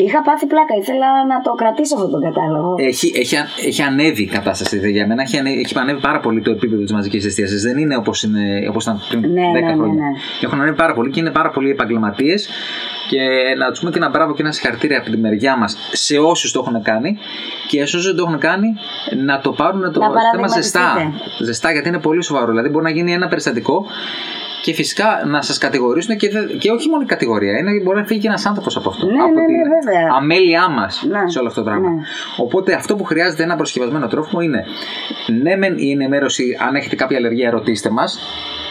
Είχα 0.05 0.19
πάθει 0.27 0.45
πλάκα. 0.53 0.73
Ήθελα 0.83 1.09
να 1.31 1.37
το 1.45 1.51
κρατήσω 1.61 1.93
αυτό 1.97 2.07
τον 2.15 2.21
κατάλογο. 2.27 2.69
Έχει, 2.91 3.07
έχει, 3.21 3.35
αν- 3.41 3.51
έχει 3.69 3.81
ανέβει 3.89 4.21
η 4.29 4.31
κατάσταση 4.37 4.73
δηλαδή, 4.75 4.91
για 4.97 5.05
μένα. 5.09 5.21
Έχει, 5.27 5.37
ανέβει, 5.41 5.59
έχει 5.65 5.73
ανέβει 5.83 6.01
πάρα 6.09 6.19
πολύ 6.25 6.39
το 6.47 6.51
επίπεδο 6.57 6.81
της 6.87 6.93
μαζικής 6.97 7.21
εστίασης. 7.29 7.59
Δεν 7.67 7.75
είναι 7.81 7.95
όπως 8.01 8.17
ήταν 8.23 8.97
πριν 9.09 9.21
Ναι, 9.37 9.47
10 9.49 9.53
ναι, 9.53 9.59
ναι, 9.69 9.73
χρόνια. 9.77 10.03
ναι. 10.03 10.11
Έχουν 10.45 10.57
ανέβει 10.61 10.77
πάρα 10.83 10.93
πολύ 10.97 11.09
και 11.13 11.19
είναι 11.19 11.31
πάρα 11.39 11.49
πολλοί 11.55 11.69
επαγγελματίες. 11.77 12.39
Και 13.09 13.19
να 13.57 13.69
τους 13.69 13.79
πούμε 13.79 13.91
και 13.91 13.97
ένα 13.97 14.09
μπράβο 14.09 14.33
και 14.33 14.41
ένα 14.41 14.51
συγχαρητήρια 14.51 14.97
από 14.99 15.09
τη 15.11 15.17
μεριά 15.17 15.57
μας 15.57 15.77
σε 15.91 16.17
όσους 16.17 16.51
το 16.51 16.63
έχουν 16.67 16.81
κάνει 16.83 17.17
και 17.67 17.77
σε 17.77 17.83
όσους 17.83 18.05
δεν 18.05 18.15
το 18.15 18.23
έχουν 18.27 18.39
κάνει 18.39 18.67
να 19.25 19.39
το 19.39 19.51
πάρουν 19.51 19.81
το 19.81 19.99
Να 19.99 20.05
θέμα 20.05 20.07
παραδειγματιστείτε. 20.13 20.79
ζεστά. 20.79 21.11
Ζεστά 21.43 21.71
γιατί 21.71 21.87
είναι 21.87 21.99
πολύ 21.99 22.23
σοβαρό. 22.23 22.47
Δηλαδή 22.47 22.69
μπορεί 22.69 22.83
να 22.83 22.89
γίνει 22.91 23.13
ένα 23.13 23.27
περιστατικό 23.27 23.85
και 24.61 24.73
φυσικά 24.73 25.21
να 25.25 25.41
σας 25.41 25.57
κατηγορήσουν 25.57 26.17
και, 26.17 26.29
δε- 26.29 26.45
και 26.45 26.71
όχι 26.71 26.89
μόνο 26.89 27.01
η 27.01 27.05
κατηγορία. 27.05 27.57
Είναι, 27.57 27.71
μπορεί 27.83 27.97
να 27.99 28.05
φύγει 28.05 28.19
και 28.19 28.27
ένας 28.27 28.45
άνθρωπος 28.45 28.75
από 28.77 28.89
αυτό. 28.89 29.05
Ναι, 29.05 29.11
από 29.21 29.33
ναι, 29.33 29.41
ναι, 29.41 29.45
την 29.45 29.55
βέβαια. 29.85 30.07
αμέλειά 30.17 30.69
μας 30.69 31.03
Ναι, 31.09 31.29
σε 31.29 31.39
όλο 31.39 31.47
αυτό 31.47 31.63
το 31.63 31.69
πράγμα. 31.69 31.89
ναι. 31.89 32.01
Οπότε 32.37 32.73
αυτό 32.73 32.95
που 32.95 33.03
χρειάζεται 33.03 33.43
ένα 33.43 33.55
προσκευασμένο 33.55 34.07
τρόφιμο 34.07 34.41
είναι 34.41 34.65
ναι, 35.41 35.55
μεν 35.55 35.77
η 35.77 35.91
ενημέρωση, 35.91 36.57
αν 36.67 36.75
έχετε 36.75 36.95
κάποια 36.95 37.17
αλλεργία, 37.17 37.49
ρωτήστε 37.51 37.89
μας. 37.89 38.19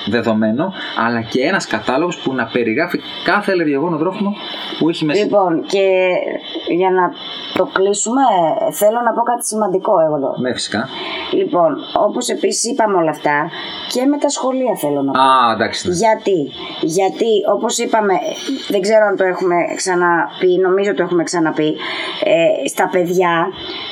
Δεδομένο, 0.08 0.72
αλλά 1.06 1.20
και 1.20 1.40
ένας 1.40 1.66
κατάλογος 1.66 2.18
που 2.18 2.34
να 2.34 2.44
περιγράφει 2.52 3.00
κάθε 3.24 3.52
αλλεργιογόνο 3.52 3.96
τρόφιμο 3.96 4.32
που 4.78 4.88
έχει 4.88 5.04
μέσα. 5.04 5.22
Λοιπόν, 5.22 5.64
και 5.66 6.08
για 6.76 6.90
να 6.90 7.10
το 7.54 7.70
κλείσουμε, 7.72 8.22
θέλω 8.72 9.00
να 9.04 9.12
πω 9.12 9.22
κάτι 9.22 9.46
σημαντικό 9.46 9.92
εγώ 10.00 10.16
εδώ. 10.16 10.34
Ναι, 10.38 10.52
φυσικά. 10.52 10.88
Λοιπόν, 11.32 11.76
όπως 12.06 12.28
επίσης 12.28 12.70
είπαμε 12.70 12.96
όλα 12.96 13.10
αυτά, 13.10 13.50
και 13.92 14.04
με 14.04 14.18
τα 14.18 14.28
σχολεία 14.28 14.74
θέλω 14.76 15.02
να 15.02 15.12
πω. 15.12 15.20
Α, 15.20 15.52
εντάξει. 15.54 15.88
ναι. 15.88 15.94
Γιατί, 15.94 16.38
γιατί 16.80 17.30
όπως 17.54 17.78
είπαμε, 17.78 18.14
δεν 18.68 18.80
ξέρω 18.80 19.06
αν 19.06 19.16
το 19.16 19.24
έχουμε 19.24 19.56
ξαναπεί, 19.76 20.58
νομίζω 20.62 20.94
το 20.94 21.02
έχουμε 21.02 21.22
ξαναπεί, 21.22 21.76
ε, 22.24 22.68
στα 22.68 22.88
παιδιά, 22.92 23.48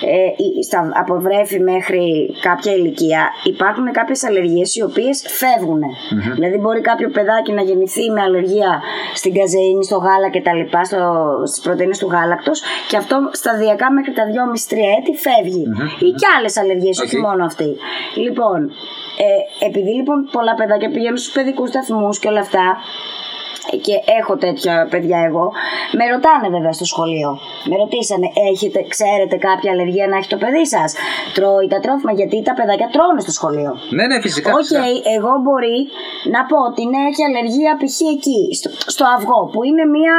ε, 0.06 0.42
ή 0.58 0.62
στα, 0.64 0.90
από 0.94 1.14
βρέφη 1.20 1.60
μέχρι 1.60 2.34
κάποια 2.40 2.72
ηλικία, 2.72 3.28
υπάρχουν 3.44 3.92
κάποιες 3.92 4.24
αλλεργίες 4.24 4.76
οι 4.76 4.82
οποίες 4.82 5.24
φεύγουν. 5.28 5.82
Δηλαδή 6.34 6.56
μπορεί 6.56 6.80
κάποιο 6.80 7.08
παιδάκι 7.10 7.52
να 7.52 7.62
γεννηθεί 7.62 8.10
με 8.10 8.20
αλλεργία 8.20 8.82
στην 9.14 9.34
καζεΐνη, 9.34 9.84
στο 9.84 9.96
γάλα 9.96 10.28
και 10.30 10.40
τα 10.40 10.54
λοιπά, 10.54 10.84
στο, 10.84 11.00
στις 11.44 11.60
πρωτεΐνες 11.64 11.98
του 11.98 12.08
γάλακτος 12.10 12.62
και 12.88 12.96
αυτό 12.96 13.16
σταδιακά 13.32 13.92
μέχρι 13.92 14.12
τα 14.12 14.22
2,5-3 14.24 14.76
έτη 14.98 15.12
φεύγει 15.26 15.64
Ή 16.06 16.10
και 16.20 16.26
άλλες 16.38 16.56
αλλεργίες, 16.56 17.00
όχι 17.00 17.16
Οκ. 17.16 17.22
μόνο 17.22 17.44
αυτή. 17.44 17.76
Λοιπόν, 18.24 18.60
ε, 19.24 19.66
επειδή 19.66 19.90
λοιπόν 19.90 20.28
πολλά 20.32 20.54
παιδάκια 20.54 20.90
πηγαίνουν 20.90 21.16
στους 21.16 21.32
παιδικούς 21.32 21.68
σταθμούς 21.68 22.18
και 22.18 22.28
όλα 22.28 22.40
αυτά, 22.40 22.76
και 23.84 23.94
έχω 24.20 24.36
τέτοια 24.44 24.74
παιδιά 24.90 25.18
εγώ, 25.28 25.46
με 25.98 26.04
ρωτάνε 26.12 26.48
βέβαια 26.56 26.72
στο 26.78 26.84
σχολείο. 26.92 27.30
Με 27.70 27.76
ρωτήσανε, 27.82 28.28
έχετε, 28.50 28.78
ξέρετε 28.94 29.36
κάποια 29.48 29.70
αλλεργία 29.74 30.06
να 30.10 30.16
έχει 30.16 30.28
το 30.34 30.38
παιδί 30.42 30.66
σας; 30.74 30.88
Τρώει 31.34 31.66
τα 31.72 31.78
τρόφιμα, 31.84 32.12
γιατί 32.20 32.36
τα 32.48 32.54
παιδάκια 32.58 32.88
τρώνε 32.94 33.20
στο 33.26 33.32
σχολείο. 33.38 33.72
Ναι, 33.96 34.04
ναι, 34.10 34.16
φυσικά. 34.26 34.50
Οκ, 34.52 34.58
φυσικά. 34.58 34.82
εγώ 35.16 35.32
μπορεί 35.44 35.78
να 36.34 36.40
πω 36.48 36.56
ότι 36.70 36.82
ναι, 36.92 37.00
έχει 37.10 37.22
αλλεργία 37.30 37.72
π.χ. 37.80 37.96
εκεί, 38.16 38.40
στο, 38.58 38.68
στο 38.94 39.04
αυγό, 39.16 39.40
που 39.52 39.60
είναι 39.68 39.84
μία 39.96 40.16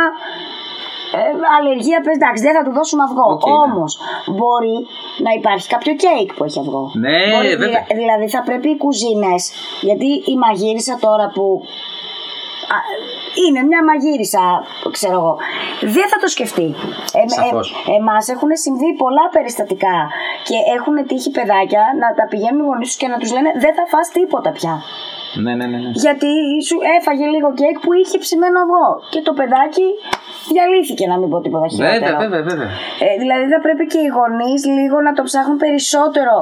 ε, 1.20 1.20
αλλεργία, 1.58 1.98
πες 2.06 2.16
εντάξει, 2.20 2.42
δεν 2.48 2.54
θα 2.58 2.64
του 2.66 2.74
δώσουμε 2.78 3.04
αυγό. 3.08 3.28
Οκ, 3.36 3.46
ναι. 3.48 3.54
Όμως 3.66 3.92
μπορεί 4.38 4.78
να 5.26 5.32
υπάρχει 5.40 5.68
κάποιο 5.74 5.94
κέικ 6.04 6.30
που 6.36 6.44
έχει 6.48 6.60
αυγό. 6.64 6.84
Ναι, 7.06 7.20
Μπορεί, 7.34 7.48
βέβαια. 7.48 7.68
δηλα- 7.68 7.86
δηλαδή 8.02 8.28
θα 8.36 8.42
πρέπει 8.48 8.70
οι 8.74 8.78
κουζίνες, 8.84 9.42
γιατί 9.88 10.10
η 10.32 10.36
μαγείρισα 10.44 10.94
τώρα 11.06 11.26
που 11.36 11.46
α, 12.76 12.78
είναι 13.44 13.62
μια 13.70 13.82
μαγείρισα, 13.90 14.44
ξέρω 14.92 15.18
εγώ. 15.22 15.34
Δεν 15.96 16.08
θα 16.12 16.18
το 16.24 16.28
σκεφτεί. 16.36 16.68
Ε, 17.20 17.30
Σαφώς. 17.30 17.68
Εμάς 18.00 18.24
έχουν 18.34 18.50
συμβεί 18.66 18.90
πολλά 19.04 19.26
περιστατικά 19.36 19.98
και 20.48 20.58
έχουν 20.76 20.96
τύχει 21.10 21.32
παιδάκια 21.38 21.84
να 22.02 22.08
τα 22.18 22.26
πηγαίνουν 22.32 22.62
οι 22.64 22.68
γονείς 22.70 22.88
τους 22.88 22.98
και 23.02 23.08
να 23.14 23.18
τους 23.22 23.32
λένε 23.36 23.50
Δεν 23.64 23.74
θα 23.78 23.86
φας 23.92 24.08
τίποτα 24.18 24.52
πια. 24.58 24.74
Ναι, 25.44 25.54
ναι, 25.56 25.66
ναι. 25.72 25.78
ναι. 25.78 25.92
Γιατί 26.06 26.32
σου 26.68 26.78
έφαγε 26.98 27.26
λίγο 27.34 27.50
κέικ 27.60 27.78
που 27.84 27.92
είχε 27.94 28.18
ψημένο 28.18 28.58
αυγό. 28.64 28.88
Και 29.14 29.22
το 29.28 29.34
παιδάκι 29.40 29.88
διαλύθηκε, 30.56 31.04
να 31.12 31.16
μην 31.20 31.28
πω 31.32 31.38
τίποτα 31.46 31.68
χειρότερο. 31.74 32.00
Βέβαια, 32.00 32.18
βέβαια, 32.24 32.42
βέβαια. 32.52 32.70
Ε, 33.06 33.08
δηλαδή 33.24 33.46
θα 33.54 33.60
πρέπει 33.66 33.86
και 33.92 34.00
οι 34.06 34.10
γονείς 34.18 34.62
λίγο 34.78 34.98
να 35.08 35.12
το 35.18 35.22
ψάχνουν 35.30 35.58
περισσότερο 35.66 36.36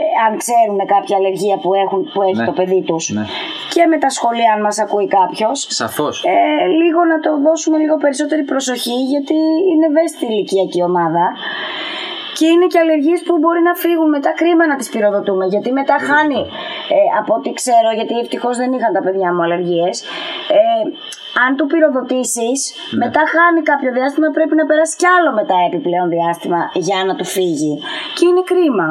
ε, 0.00 0.02
αν 0.26 0.32
ξέρουν 0.42 0.78
κάποια 0.94 1.14
αλλεργία 1.20 1.56
που, 1.62 1.70
έχουν, 1.82 2.00
που 2.12 2.18
έχει 2.28 2.40
Ναι. 2.42 2.48
το 2.50 2.54
παιδί 2.58 2.80
τους. 2.88 3.04
Ναι. 3.16 3.24
Και 3.74 3.82
με 3.92 3.96
τα 4.04 4.10
σχολεία, 4.16 4.50
αν 4.54 4.60
μας 4.66 4.76
ακούει 4.84 5.06
κάποιος. 5.18 5.58
Σαφώς. 5.80 6.14
Ε, 6.34 6.66
λίγο 6.80 7.00
να 7.12 7.16
το 7.24 7.30
δώσουμε 7.46 7.76
λίγο 7.82 7.96
περισσότερη 8.04 8.42
προσοχή 8.52 8.96
γιατί 9.12 9.38
είναι 9.70 9.86
ευαίσθητη 9.90 10.24
η 10.26 10.32
ηλικιακή 10.34 10.80
ομάδα. 10.90 11.24
Και 12.38 12.46
είναι 12.52 12.66
και 12.72 12.78
αλλεργίες 12.84 13.20
που 13.26 13.34
μπορεί 13.40 13.62
να 13.68 13.74
φύγουν 13.82 14.08
μετά 14.16 14.30
κρίμα 14.40 14.64
να 14.72 14.76
τις 14.80 14.88
πυροδοτούμε. 14.92 15.44
Γιατί 15.54 15.68
μετά 15.80 15.96
χάνει, 16.08 16.40
ε, 16.96 16.98
από 17.20 17.30
ό,τι 17.38 17.50
ξέρω, 17.60 17.88
γιατί 17.98 18.14
ευτυχώς 18.22 18.54
δεν 18.60 18.70
είχαν 18.76 18.92
τα 18.96 19.02
παιδιά 19.06 19.28
μου 19.34 19.42
αλλεργίες. 19.46 19.94
Ε, 20.58 20.82
αν 21.44 21.50
του 21.56 21.66
πυροδοτήσεις, 21.70 22.58
Ναι. 22.72 22.98
μετά 23.04 23.22
χάνει 23.34 23.60
κάποιο 23.70 23.90
διάστημα, 23.98 24.26
πρέπει 24.38 24.54
να 24.60 24.64
περάσει 24.70 24.94
κι 25.00 25.08
άλλο 25.16 25.30
μετά 25.40 25.56
επιπλέον 25.68 26.08
διάστημα 26.16 26.60
για 26.86 26.98
να 27.08 27.12
του 27.18 27.26
φύγει. 27.34 27.74
Και 28.16 28.24
είναι 28.28 28.42
κρίμα. 28.50 28.88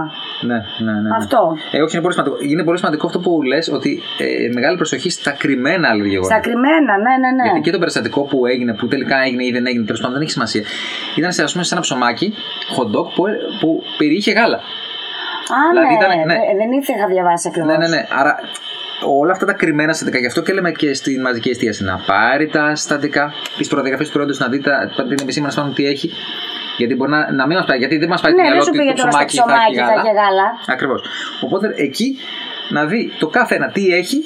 Ναι, 0.50 0.60
ναι, 0.86 0.92
ναι, 0.94 1.00
ναι. 1.04 1.10
Αυτό. 1.22 1.40
Ε, 1.76 1.78
όχι, 1.86 1.94
είναι 1.96 2.04
πολύ 2.06 2.16
σημαντικό. 2.16 2.38
Είναι 2.52 2.64
πολύ 2.68 2.78
σημαντικό 2.82 3.04
αυτό 3.10 3.20
που 3.26 3.32
λες 3.52 3.66
ότι 3.78 3.92
ε, 4.24 4.28
μεγάλη 4.58 4.76
προσοχή 4.82 5.10
στα 5.20 5.32
κρυμμένα 5.42 5.86
αλλεργιογόνα. 5.94 6.32
Στα 6.34 6.40
κρυμμένα, 6.46 6.94
ναι, 7.06 7.14
ναι, 7.24 7.30
ναι. 7.38 7.46
Γιατί 7.48 7.62
και 7.66 7.72
το 7.76 7.80
περιστατικό 7.84 8.22
που 8.30 8.38
έγινε, 8.52 8.72
που 8.80 8.86
τελικά 8.94 9.18
έγινε 9.28 9.44
ή 9.50 9.52
δεν 9.56 9.66
έγινε, 9.70 9.84
τέλος 9.90 10.02
πάντων 10.02 10.14
δεν 10.18 10.24
έχει 10.26 10.36
σημασία. 10.38 10.64
Ήταν 11.20 11.32
σε, 11.32 11.42
ας 11.44 11.52
πούμε, 11.52 11.64
σε 11.64 11.74
ένα 11.74 11.84
ψωμάκι, 11.88 12.28
hot 12.76 12.90
dog, 12.96 13.08
που, 13.16 13.24
που 13.60 13.84
περιείχε 13.98 14.32
γάλα. 14.32 14.58
Α, 14.58 15.58
δηλαδή 15.72 15.88
ναι, 15.88 16.00
ήταν- 16.00 16.28
ναι. 16.28 16.34
ε, 16.52 16.56
δεν 16.62 16.72
ήρθε, 16.72 16.94
είχα 16.98 17.08
διαβάσει 17.08 17.48
ακριβώς. 17.48 17.70
Ναι, 17.72 17.78
ναι, 17.78 17.88
ναι. 17.96 18.02
Άρα 18.20 18.40
όλα 19.06 19.32
αυτά 19.32 19.46
τα 19.46 19.54
κρυμμένα 19.54 19.94
συστατικά. 19.94 20.20
Γι' 20.20 20.26
αυτό 20.32 20.42
και 20.42 20.54
λέμε 20.54 20.72
και 20.72 20.94
στη 20.94 21.20
μαζική 21.20 21.50
εστίαση 21.50 21.84
να 21.84 21.96
πάρει 22.08 22.48
τα 22.48 22.76
συστατικά, 22.76 23.34
τις 23.58 23.68
προδιαγραφές 23.68 24.08
του 24.08 24.14
προϊόντο, 24.14 24.36
να 24.40 24.48
δει 24.48 24.60
τα, 24.60 24.92
την 25.10 25.18
επισήμανση 25.22 25.58
πάνω 25.58 25.72
τι 25.72 25.86
έχει. 25.86 26.12
Γιατί 26.78 26.96
μπορεί 26.96 27.12
να, 27.12 27.32
να 27.32 27.48
μην 27.48 27.58
μας 27.58 27.66
πάει, 27.66 27.78
γιατί 27.78 27.98
δεν 27.98 28.10
μας 28.10 28.22
πάει 28.22 28.32
Ναι, 28.32 28.38
το 28.38 28.44
δεν 28.44 28.52
μυαλό 28.52 28.66
σου 28.66 28.72
ότι 28.74 28.80
πήγε 28.80 28.94
το 28.94 28.98
τώρα 29.02 29.12
στο 29.12 29.26
ψωμάκι 29.26 29.36
θα 29.36 29.44
ψωμάκι 29.44 29.74
έχει 29.76 29.86
θα 29.86 29.94
έχει 29.94 30.16
γάλα. 30.16 30.22
γάλα. 30.28 30.48
Ακριβώς. 30.68 31.02
Οπότε 31.42 31.74
εκεί 31.76 32.18
να 32.70 32.86
δει 32.86 33.12
το 33.20 33.28
κάθε 33.28 33.56
ένα 33.56 33.68
τι 33.72 33.84
έχει 34.02 34.18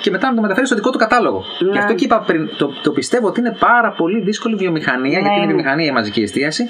και 0.00 0.10
μετά 0.10 0.28
να 0.28 0.34
το 0.34 0.40
μεταφέρεις 0.40 0.68
στο 0.68 0.76
δικό 0.76 0.90
του 0.90 0.98
κατάλογο. 0.98 1.44
Ναι. 1.58 1.72
Γι' 1.72 1.78
αυτό 1.78 1.94
και 1.94 2.04
είπα 2.04 2.20
πριν, 2.20 2.50
το, 2.56 2.72
το 2.82 2.90
πιστεύω 2.90 3.26
ότι 3.26 3.40
είναι 3.40 3.56
πάρα 3.58 3.92
πολύ 3.92 4.20
δύσκολη 4.20 4.54
βιομηχανία, 4.54 5.10
γιατί 5.10 5.28
είναι 5.28 5.40
ναι. 5.40 5.46
βιομηχανία 5.46 5.86
η 5.86 5.92
μαζική 5.92 6.20
εστίαση, 6.22 6.64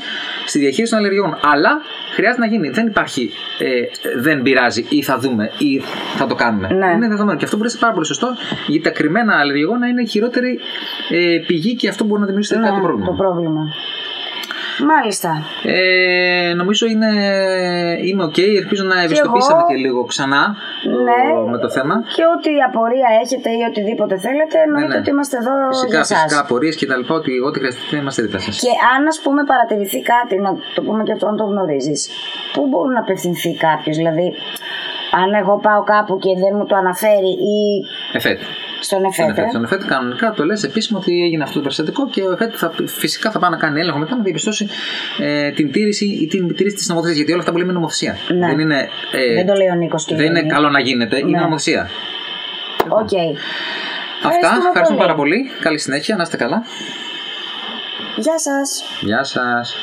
στη 0.46 0.58
διαχείριση 0.58 0.92
των 0.92 1.00
αλλεργιών. 1.00 1.38
Αλλά 1.52 1.80
χρειάζεται 2.14 2.40
να 2.40 2.46
γίνει. 2.46 2.68
Δεν 2.68 2.86
υπάρχει 2.86 3.30
ε, 3.58 4.20
δεν 4.20 4.42
πειράζει 4.42 4.86
ή 4.88 5.02
θα 5.02 5.18
δούμε 5.18 5.50
ή 5.58 5.80
θα 6.16 6.26
το 6.26 6.34
κάνουμε. 6.34 6.68
Ναι. 6.68 6.86
Είναι 6.86 7.08
δεδομένο. 7.08 7.38
Και 7.38 7.44
αυτό 7.44 7.56
μπορεί 7.56 7.68
να 7.68 7.74
είναι 7.74 7.82
πάρα 7.82 7.94
πολύ 7.94 8.06
σωστό, 8.06 8.28
γιατί 8.66 8.84
τα 8.84 8.90
κρυμμένα 8.90 9.38
αλλεργιογόνα 9.38 9.86
είναι 9.86 10.02
η 10.02 10.06
χειρότερη 10.06 10.58
ε, 11.10 11.38
πηγή 11.46 11.74
και 11.74 11.88
αυτό 11.88 12.04
μπορεί 12.04 12.20
να 12.20 12.26
δημιουργήσει 12.26 12.54
τελικά 12.54 12.74
το 12.74 12.80
πρόβλημα. 12.80 13.10
Ναι, 13.10 13.16
Το 13.16 13.22
πρόβλημα. 13.22 13.62
Μάλιστα. 14.92 15.30
Ε, 15.64 16.52
νομίζω 16.60 16.86
είναι, 16.86 17.10
είμαι 18.08 18.24
οκ. 18.24 18.38
Ελπίζω 18.62 18.84
να 18.92 18.96
ευαισθητοποιήσαμε 19.04 19.58
εγώ. 19.64 19.68
και 19.70 19.76
λίγο 19.84 20.00
ξανά 20.12 20.42
το, 20.84 20.90
Ναι. 21.06 21.50
με 21.52 21.58
το 21.64 21.68
θέμα. 21.76 21.94
Και 22.16 22.24
ό,τι 22.34 22.50
απορία 22.68 23.08
έχετε 23.22 23.48
ή 23.58 23.60
οτιδήποτε 23.70 24.14
θέλετε, 24.26 24.56
εννοείται 24.66 24.92
ναι. 24.94 24.98
ότι 25.00 25.10
είμαστε 25.14 25.36
εδώ 25.42 25.54
Φυσικά, 25.72 25.90
για 25.90 25.98
εσάς. 26.06 26.18
φυσικά 26.22 26.40
απορίες 26.46 26.74
και 26.80 26.86
τα 26.90 26.96
λοιπά, 27.00 27.14
ότι 27.20 27.32
ό,τι 27.48 27.58
χρειαστείτε 27.58 27.96
είμαστε 28.00 28.20
δίπλα 28.24 28.40
σας. 28.46 28.54
Και 28.64 28.72
αν 28.94 29.00
ας 29.12 29.18
πούμε 29.24 29.40
παρατηρηθεί 29.50 30.00
κάτι, 30.14 30.34
να 30.46 30.50
το 30.74 30.80
πούμε 30.86 31.02
και 31.06 31.12
αυτό 31.16 31.26
αν 31.30 31.36
το 31.40 31.44
γνωρίζεις, 31.52 32.00
πού 32.54 32.60
μπορεί 32.70 32.90
να 32.96 33.00
απευθυνθεί 33.04 33.52
κάποιος, 33.66 33.96
δηλαδή 34.00 34.26
αν 35.22 35.28
εγώ 35.42 35.54
πάω 35.66 35.82
κάπου 35.94 36.14
και 36.24 36.32
δεν 36.42 36.52
μου 36.56 36.66
το 36.70 36.74
αναφέρει 36.82 37.32
ή 37.56 37.60
ΕΦΕΤ. 38.18 38.40
Στον 38.80 39.04
ΕΦΕΤ. 39.04 39.46
Στον 39.48 39.64
ΕΦΕΤ 39.64 39.82
κανονικά 39.86 40.32
το 40.36 40.44
λες 40.44 40.62
επίσημο 40.62 40.98
ότι 40.98 41.22
έγινε 41.24 41.42
αυτό 41.42 41.54
το 41.54 41.60
περιστατικό 41.60 42.08
και 42.08 42.22
ο 42.22 42.32
ΕΦΕΤ 42.32 42.52
θα, 42.56 42.72
φυσικά 42.86 43.30
θα 43.30 43.38
πάει 43.38 43.50
να 43.50 43.56
κάνει 43.56 43.80
έλεγχο 43.80 43.98
μετά 43.98 44.16
να 44.16 44.22
διαπιστώσει 44.22 44.68
ε, 45.20 45.50
την 45.50 45.72
τήρηση 45.72 46.04
ή 46.06 46.26
τη 46.26 46.40
μη 46.40 46.54
τήρηση 46.54 46.76
της 46.76 46.88
νομοθεσίας. 46.88 47.16
Γιατί 47.16 47.32
όλα 47.32 47.40
αυτά 47.40 47.52
που 47.52 47.58
λέμε 47.58 47.70
είναι 47.70 47.78
νομοθεσία. 47.80 48.16
Ναι. 48.38 48.46
Δεν 48.46 48.58
είναι, 48.58 48.88
ε, 49.12 49.34
Δεν 49.34 49.46
το 49.46 49.54
λέει 49.54 49.68
ο 49.68 49.74
Νίκος 49.74 50.04
και 50.04 50.14
δεν 50.14 50.26
είναι 50.26 50.38
γίνει. 50.38 50.50
καλό 50.52 50.68
να 50.68 50.80
γίνεται, 50.80 51.18
είναι 51.18 51.30
Ναι. 51.30 51.40
νομοθεσία. 51.40 51.90
Οκ. 52.88 53.10
Αυτά. 54.24 54.48
Ευχαριστούμε 54.66 54.86
πολύ. 54.86 54.96
πάρα 54.98 55.14
πολύ. 55.14 55.50
Καλή 55.60 55.78
συνέχεια. 55.78 56.16
Να 56.16 56.22
είστε 56.22 56.36
καλά. 56.36 56.62
Γεια 58.16 58.38
σας. 58.38 58.82
Γεια 59.00 59.24
σας. 59.24 59.74